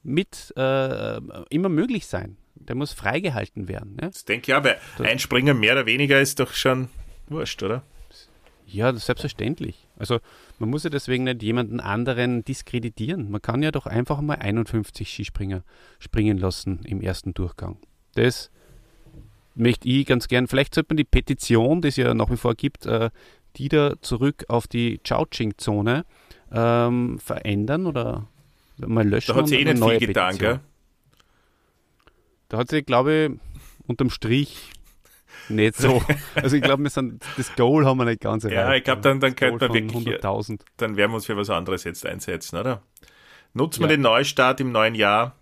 [0.03, 1.18] mit, äh,
[1.49, 2.38] immer möglich sein.
[2.55, 3.95] Der muss freigehalten werden.
[3.95, 4.09] Ne?
[4.12, 6.89] das denke ich auch, weil ein Springer mehr oder weniger ist doch schon
[7.28, 7.84] wurscht, oder?
[8.68, 9.88] Ja, selbstverständlich.
[10.02, 10.20] Also
[10.58, 13.30] man muss ja deswegen nicht jemanden anderen diskreditieren.
[13.30, 15.64] Man kann ja doch einfach mal 51 Skispringer
[15.99, 17.78] springen lassen im ersten Durchgang.
[18.16, 18.49] Das
[19.54, 20.47] möchte ich ganz gern.
[20.47, 23.12] Vielleicht sollte man die Petition, die es ja nach wie vor gibt, äh,
[23.58, 26.06] die da zurück auf die Chouching-Zone
[26.52, 28.28] ähm, verändern oder
[28.78, 29.36] mal löschen.
[29.36, 30.54] Da hat sie eh nicht viel getan, Petition.
[30.54, 30.60] gell?
[32.49, 34.72] Da hat sie, glaube ich, unterm Strich
[35.49, 36.01] nicht so.
[36.36, 38.57] Also ich glaube, wir sind das Goal haben wir nicht ganz erreicht.
[38.59, 40.61] Ja, ich glaube, dann, dann könnte man wirklich, 100.000.
[40.77, 42.82] dann werden wir uns für was anderes jetzt einsetzen, oder?
[43.53, 43.95] Nutzen wir Ja.
[43.97, 45.36] den Neustart im neuen Jahr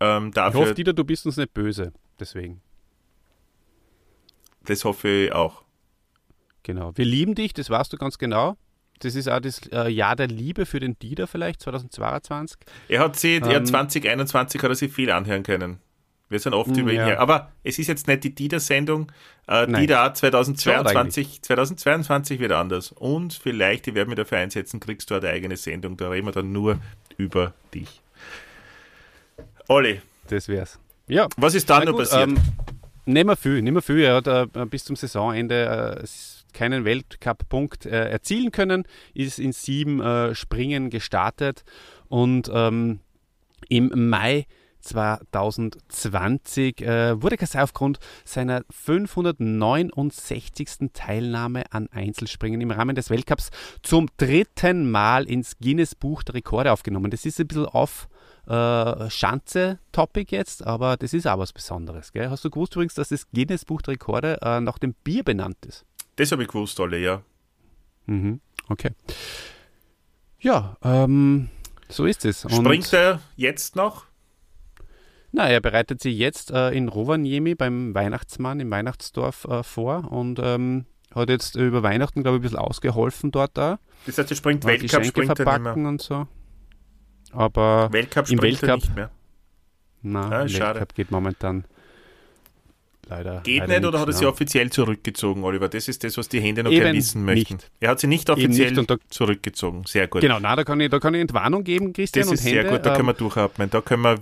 [0.00, 1.92] ähm, Ich dafür, hoffe, Dieter, du bist uns nicht böse.
[2.20, 2.60] Deswegen.
[4.66, 5.62] das hoffe ich auch.
[6.62, 6.92] Genau.
[6.94, 8.56] Wir lieben dich, das weißt du ganz genau.
[9.00, 12.56] Das ist auch das äh, Jahr der Liebe für den Dieter vielleicht, 2022.
[12.88, 15.80] Er hat sie, er Ähm, 2021 hat er sich viel anhören können.
[16.34, 17.06] Wir sind oft Mm, über ihn ja.
[17.06, 17.20] her.
[17.20, 19.12] Aber es ist jetzt nicht die Dieter-Sendung.
[19.46, 22.90] Äh, Schade 2022, 2022 wird anders.
[22.90, 25.96] Und vielleicht, ich werde mich dafür einsetzen, kriegst du eine eigene Sendung.
[25.96, 26.78] Da reden wir dann nur
[27.18, 28.02] über dich.
[29.68, 30.80] Olli, Das wär's.
[31.06, 32.30] Ja, was ist dann noch passiert?
[32.30, 32.38] ähm,
[33.04, 34.00] nicht mehr viel, nicht mehr viel.
[34.00, 36.06] Er hat äh, bis zum Saisonende äh,
[36.52, 41.64] keinen Weltcup-Punkt äh, erzielen können, ist in sieben äh, Springen gestartet
[42.08, 42.98] und ähm,
[43.68, 44.46] im Mai
[44.84, 50.90] 2020 äh, wurde Kasai aufgrund seiner 569.
[50.92, 53.50] Teilnahme an Einzelspringen im Rahmen des Weltcups
[53.82, 57.10] zum dritten Mal ins Guinness Buch der Rekorde aufgenommen.
[57.10, 58.08] Das ist ein bisschen auf
[58.46, 62.12] äh, Schanze-Topic jetzt, aber das ist auch was Besonderes.
[62.12, 62.30] Gell?
[62.30, 65.64] Hast du gewusst übrigens, dass das Guinness Buch der Rekorde äh, nach dem Bier benannt
[65.66, 65.84] ist?
[66.16, 67.22] Das habe ich gewusst, Olli, ja.
[68.06, 68.40] Mhm.
[68.68, 68.90] Okay.
[70.40, 71.48] Ja, ähm,
[71.88, 72.44] so ist es.
[72.44, 74.06] Und- Springt er jetzt noch?
[75.36, 80.38] Na, er bereitet sich jetzt äh, in Rovaniemi beim Weihnachtsmann im Weihnachtsdorf äh, vor und
[80.40, 83.80] ähm, hat jetzt über Weihnachten, glaube ich, ein bisschen ausgeholfen dort da.
[84.06, 85.54] Das heißt, er springt Weltcup, Geschenke springt er nicht mehr.
[85.54, 86.28] verpacken und so.
[87.32, 89.10] Aber Weltcup Im Weltcup- nicht mehr.
[90.02, 90.78] na, Ah, im schade.
[90.78, 91.64] Weltcup geht momentan
[93.08, 93.40] leider.
[93.40, 95.68] Geht leider nicht oder hat er sie offiziell zurückgezogen, Oliver?
[95.68, 97.54] Das ist das, was die Hände noch Eben gerne wissen möchten.
[97.54, 97.70] nicht.
[97.80, 99.82] Er hat sie nicht offiziell nicht da- zurückgezogen.
[99.86, 100.20] Sehr gut.
[100.20, 102.24] Genau, na, da kann ich, da kann ich Entwarnung geben, Christian.
[102.24, 103.68] Das ist sehr Hände, gut, da ähm, können wir durchatmen.
[103.70, 104.20] Da können wir,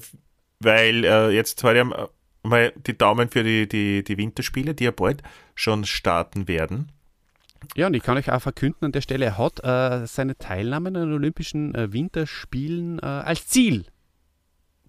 [0.63, 2.09] weil äh, jetzt heute
[2.43, 5.23] mal die Daumen für die, die, die Winterspiele, die ja bald
[5.55, 6.91] schon starten werden.
[7.77, 10.89] Ja, und ich kann euch auch verkünden an der Stelle, er hat äh, seine Teilnahme
[10.89, 13.85] an den Olympischen äh, Winterspielen äh, als Ziel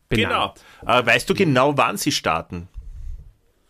[0.10, 0.60] benannt.
[0.82, 1.06] Genau.
[1.06, 2.68] Weißt du genau, wann sie starten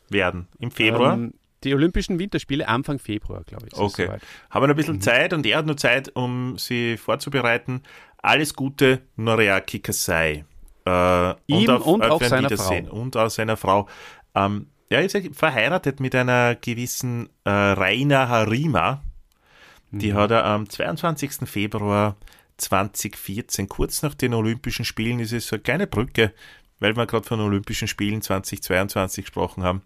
[0.10, 0.48] werden?
[0.60, 1.16] Im Februar?
[1.16, 1.34] Ähm,
[1.66, 3.78] die Olympischen Winterspiele Anfang Februar, glaube ich.
[3.78, 4.08] Okay.
[4.50, 4.76] Haben wir noch ein Mhm.
[4.76, 7.84] bisschen Zeit und er hat noch Zeit, um sie vorzubereiten.
[8.22, 10.46] Alles Gute, Noriaki Kasai.
[10.86, 12.88] Äh, Ihm und auch ein seiner Wiedersehen.
[12.88, 12.96] Frau.
[12.96, 13.88] Und auch seiner Frau.
[14.36, 19.02] Ähm, er ist verheiratet mit einer gewissen äh, Raina Harima.
[19.92, 20.18] Die Mhm.
[20.18, 21.48] hat er am 22.
[21.48, 22.16] Februar
[22.58, 26.34] 2014, kurz nach den Olympischen Spielen, ist es so eine kleine Brücke,
[26.80, 29.82] weil wir gerade von Olympischen Spielen 2022 gesprochen haben.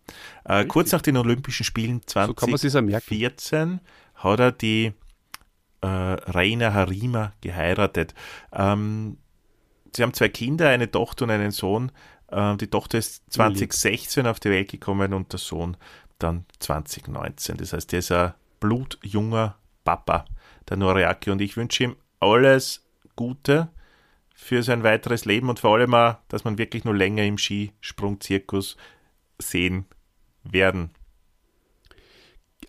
[0.46, 3.06] Äh, kurz nach den Olympischen Spielen So kann man sich's auch merken.
[3.08, 3.80] 2014
[4.16, 4.94] hat er die
[5.82, 8.14] äh, Raina Harima geheiratet.
[8.52, 9.18] Ähm,
[9.98, 11.92] sie haben zwei Kinder, eine Tochter und einen Sohn.
[12.32, 15.76] Äh, die Tochter ist 2016 auf die Welt gekommen und der Sohn
[16.20, 17.58] dann 2019.
[17.58, 20.26] Das heißt, der ist ein blutjunger Papa,
[20.70, 21.32] der Noriaki.
[21.32, 22.86] Und ich wünsche ihm alles
[23.16, 23.70] Gute
[24.36, 28.78] für sein weiteres Leben und vor allem auch, dass man wirklich nur länger im Skisprung-Zirkus
[29.40, 29.86] sehen
[30.44, 30.92] werden.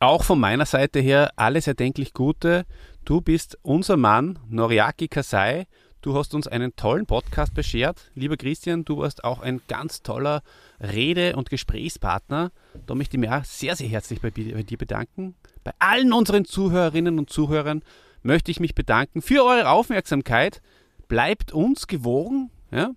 [0.01, 2.65] Auch von meiner Seite her alles erdenklich Gute.
[3.05, 5.67] Du bist unser Mann, Noriaki Kasai.
[6.01, 8.13] Du hast uns einen tollen Podcast beschert.
[8.15, 10.43] Lieber Christian, du warst auch ein ganz toller
[10.81, 12.53] Rede- und Gesprächspartner.
[12.87, 15.35] Da möchte ich mich auch sehr, sehr herzlich bei, bei dir bedanken.
[15.65, 17.83] Bei allen unseren Zuhörerinnen und Zuhörern
[18.23, 20.63] möchte ich mich bedanken für eure Aufmerksamkeit.
[21.09, 22.51] Bleibt uns gewogen.
[22.71, 22.93] Ja?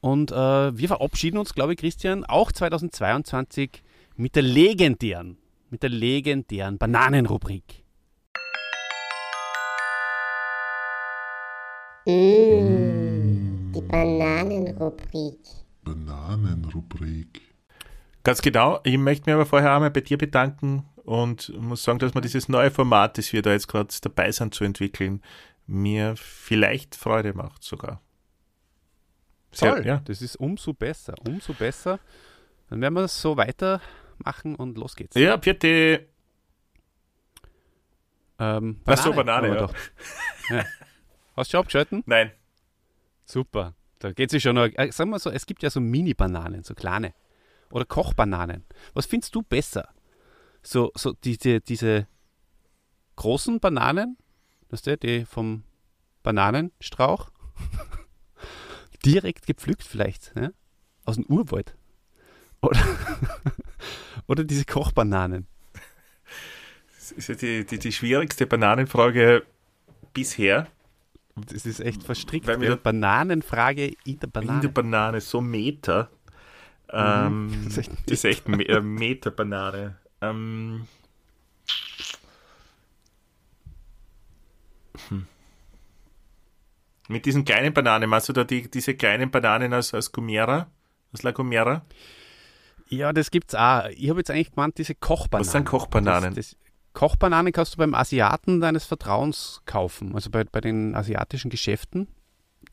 [0.00, 3.82] Und äh, wir verabschieden uns, glaube ich, Christian, auch 2022
[4.14, 5.36] mit der legendären,
[5.68, 7.84] mit der legendären Bananenrubrik.
[12.10, 15.38] Mmh, die Bananenrubrik.
[15.82, 17.40] Bananenrubrik.
[18.22, 18.80] Ganz genau.
[18.84, 22.48] Ich möchte mich aber vorher einmal bei dir bedanken und muss sagen, dass man dieses
[22.48, 25.22] neue Format, das wir da jetzt gerade dabei sind zu entwickeln,
[25.66, 28.00] mir vielleicht Freude macht sogar.
[29.52, 30.00] Sehr, Toll, ja.
[30.04, 31.98] das ist umso besser, umso besser.
[32.68, 33.80] Dann werden wir das so weitermachen
[34.24, 35.16] machen und los geht's.
[35.16, 36.06] Ja, Pierte.
[38.38, 39.60] Ähm, Ach so, Banane, wir
[40.50, 40.56] ja.
[40.56, 40.64] ja.
[41.40, 42.02] Hast du schon abgeschalten?
[42.04, 42.32] Nein.
[43.24, 43.74] Super.
[43.98, 44.66] Da geht es schon noch.
[44.74, 47.14] Äh, sagen wir so, es gibt ja so Mini-Bananen, so kleine.
[47.70, 48.66] Oder Kochbananen.
[48.92, 49.88] Was findest du besser?
[50.62, 52.06] So, so diese, diese
[53.16, 54.18] großen Bananen,
[54.68, 55.64] weißt du, die vom
[56.22, 57.30] Bananenstrauch,
[59.06, 60.50] direkt gepflückt vielleicht, ja?
[61.06, 61.74] aus dem Urwald.
[62.60, 62.84] Oder,
[64.26, 65.46] oder diese Kochbananen.
[66.96, 69.46] Das ist ja die, die, die schwierigste Bananenfrage
[70.12, 70.66] bisher.
[71.46, 72.46] Das ist echt verstrickt.
[72.46, 74.56] Weil da- Bananenfrage in der Banane.
[74.56, 76.10] In der Banane, so Meter.
[76.92, 77.50] Ähm.
[77.64, 79.96] Das ist echt das ist echt Me äh, Meter-Banane.
[80.20, 80.86] Ähm,
[85.08, 85.26] hm.
[87.08, 90.68] Mit diesen kleinen Bananen, machst du da die, diese kleinen Bananen aus, aus Gomera?
[91.12, 91.84] Aus La Gomera?
[92.88, 93.86] Ja, das gibt's auch.
[93.88, 95.46] Ich habe jetzt eigentlich gemeint, diese Kochbananen.
[95.46, 96.34] Was sind Kochbananen?
[96.34, 96.56] Das, das,
[96.92, 100.14] Kochbananen kannst du beim Asiaten deines Vertrauens kaufen.
[100.14, 102.08] Also bei, bei den asiatischen Geschäften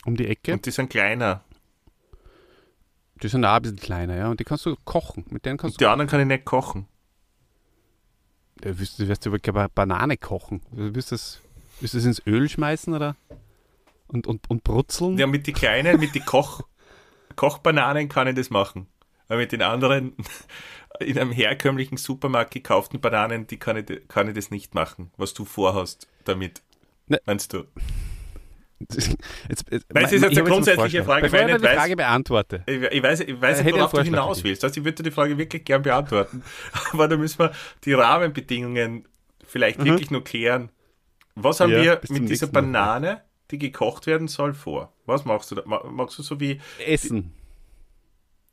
[0.05, 0.53] um die Ecke.
[0.53, 1.43] Und die sind kleiner.
[3.21, 4.29] die sind auch ein bisschen kleiner, ja.
[4.29, 5.25] Und die kannst du kochen.
[5.29, 6.87] Mit denen kannst Die anderen kann ich nicht kochen.
[8.61, 8.69] du.
[8.69, 10.61] Du wirst, du wirst über keine Banane kochen.
[10.71, 11.41] Du wirst das,
[11.79, 13.15] wirst das ins Öl schmeißen oder?
[14.07, 15.17] Und, und, und brutzeln?
[15.17, 16.61] Ja, mit den kleinen, mit den Koch,
[17.35, 18.87] Kochbananen kann ich das machen.
[19.27, 20.15] Aber mit den anderen,
[20.99, 25.33] in einem herkömmlichen Supermarkt gekauften Bananen, die kann ich, kann ich das nicht machen, was
[25.33, 26.61] du vorhast damit.
[27.07, 27.19] Ne.
[27.25, 27.63] Meinst du?
[29.49, 31.03] Jetzt, jetzt, Nein, es ist jetzt eine grundsätzliche.
[31.03, 32.63] Frage, Bevor weil ich ich die nicht Frage beantworte.
[32.67, 34.63] Ich, ich weiß, ich weiß Äh, nicht, hätte worauf du hinaus willst.
[34.63, 36.43] Also ich würde die Frage wirklich gern beantworten.
[36.93, 37.53] Aber da müssen wir
[37.85, 39.07] die Rahmenbedingungen
[39.43, 40.69] vielleicht wirklich nur klären.
[41.33, 41.77] Was haben Mhm.
[41.77, 42.61] Ja, wir mit dieser nächsten Mal.
[42.61, 44.93] Banane, die gekocht werden soll, vor?
[45.07, 45.63] Was machst du da?
[45.65, 47.33] Ma- Magst du so wie Essen.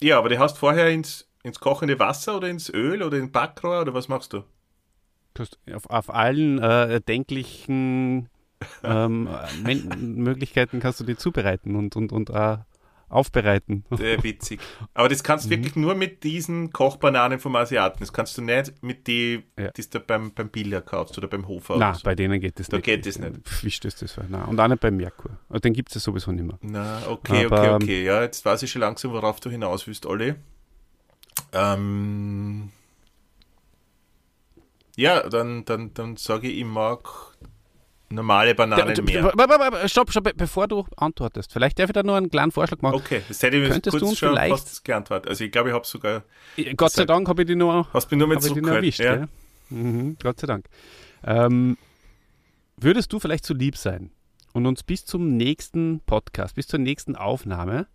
[0.01, 3.83] Ja, aber die hast vorher ins, ins kochende Wasser oder ins Öl oder in Backrohr
[3.83, 4.43] oder was machst du?
[5.75, 8.29] auf, auf allen äh, denklichen
[8.85, 9.29] ähm,
[9.99, 12.59] Möglichkeiten kannst du die zubereiten und, und, und äh,
[13.09, 13.85] aufbereiten.
[13.91, 14.61] Sehr witzig.
[14.95, 15.23] Aber das Mhm.
[15.25, 17.99] kannst du wirklich nur mit diesen Kochbananen vom Asiaten.
[18.01, 19.71] Das kannst du nicht mit die, Ja.
[19.73, 21.77] die du beim, beim Billa kaufst oder beim Hofer.
[21.77, 22.03] Nein, so.
[22.05, 22.87] bei denen geht das Da nicht.
[22.87, 23.65] geht das nicht.
[23.65, 24.17] Wie stößt das?
[24.29, 24.45] Nein.
[24.45, 25.33] Und auch nicht beim Merkur.
[25.63, 26.59] Den gibt es ja sowieso nicht mehr.
[26.63, 28.05] Na, okay, Aber, okay, ähm, okay.
[28.05, 30.35] Ja, jetzt weiß ich schon langsam, worauf du hinaus willst, Olli.
[31.55, 32.71] Ähm,
[34.97, 37.09] ja, dann, dann, dann sage ich, ich mag
[38.11, 39.33] normale Bananen mehr.
[39.89, 41.53] Stopp, stopp, be- bevor du antwortest.
[41.53, 42.95] Vielleicht darf ich da nur einen kleinen Vorschlag machen.
[42.97, 45.29] Okay, das hätte ich mir Könntest du kurz uns schon vielleicht- fast geantwortet.
[45.31, 46.23] Also ich glaube, ich habe sogar,
[46.77, 48.77] Gott sei Dank habe ich die nur, hast mich nur mit zurückgehört.
[48.79, 49.01] erwischt.
[49.01, 49.17] Ja.
[49.17, 49.29] gell?
[49.71, 50.67] Mhm, Gott sei Dank.
[51.25, 51.77] Ähm,
[52.77, 54.11] würdest du vielleicht so lieb sein
[54.53, 57.87] und uns bis zum nächsten Podcast, bis zur nächsten Aufnahme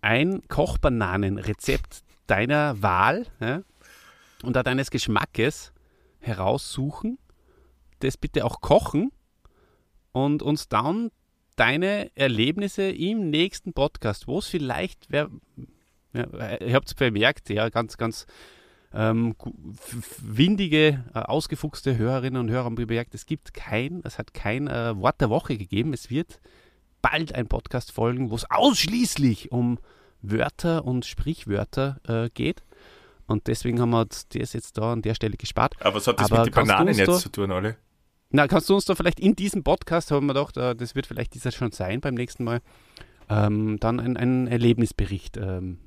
[0.00, 3.62] ein Kochbananenrezept deiner Wahl ja,
[4.42, 5.72] und auch deines Geschmackes
[6.20, 7.18] heraussuchen,
[8.00, 9.10] das bitte auch kochen
[10.12, 11.10] und uns dann
[11.56, 15.28] deine Erlebnisse im nächsten Podcast, wo es vielleicht, wer,
[16.12, 18.26] ja, ihr habt es bemerkt, ja, ganz, ganz
[18.92, 19.34] ähm,
[20.20, 24.96] windige, äh, ausgefuchste Hörerinnen und Hörer haben bemerkt, es gibt kein, es hat kein äh,
[24.96, 25.92] Wort der Woche gegeben.
[25.92, 26.40] Es wird
[27.02, 29.78] bald ein Podcast folgen, wo es ausschließlich um
[30.22, 32.62] Wörter und Sprichwörter äh, geht.
[33.26, 35.74] Und deswegen haben wir das jetzt da an der Stelle gespart.
[35.80, 37.74] Aber was hat das Aber mit den Bananen jetzt da- zu tun, Olli?
[38.30, 41.06] Na, kannst du uns da vielleicht in diesem Podcast, haben wir gedacht, äh, das wird
[41.06, 42.60] vielleicht dieser schon sein beim nächsten Mal,
[43.30, 45.78] ähm, dann ein- einen Erlebnisbericht ähm,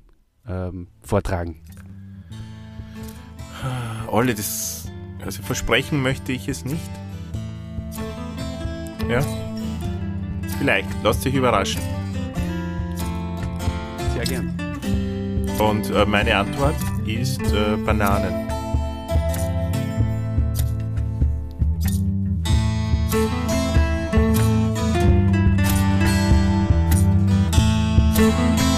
[0.48, 1.60] ähm, vortragen.
[4.08, 4.88] Olli, das,
[5.24, 6.80] also versprechen möchte ich es nicht.
[9.08, 9.20] Ja?
[10.58, 11.80] Vielleicht, lasst dich überraschen.
[14.24, 14.54] Sehr gern.
[15.58, 18.48] Und äh, meine Antwort ist äh, Bananen.
[28.14, 28.71] Thank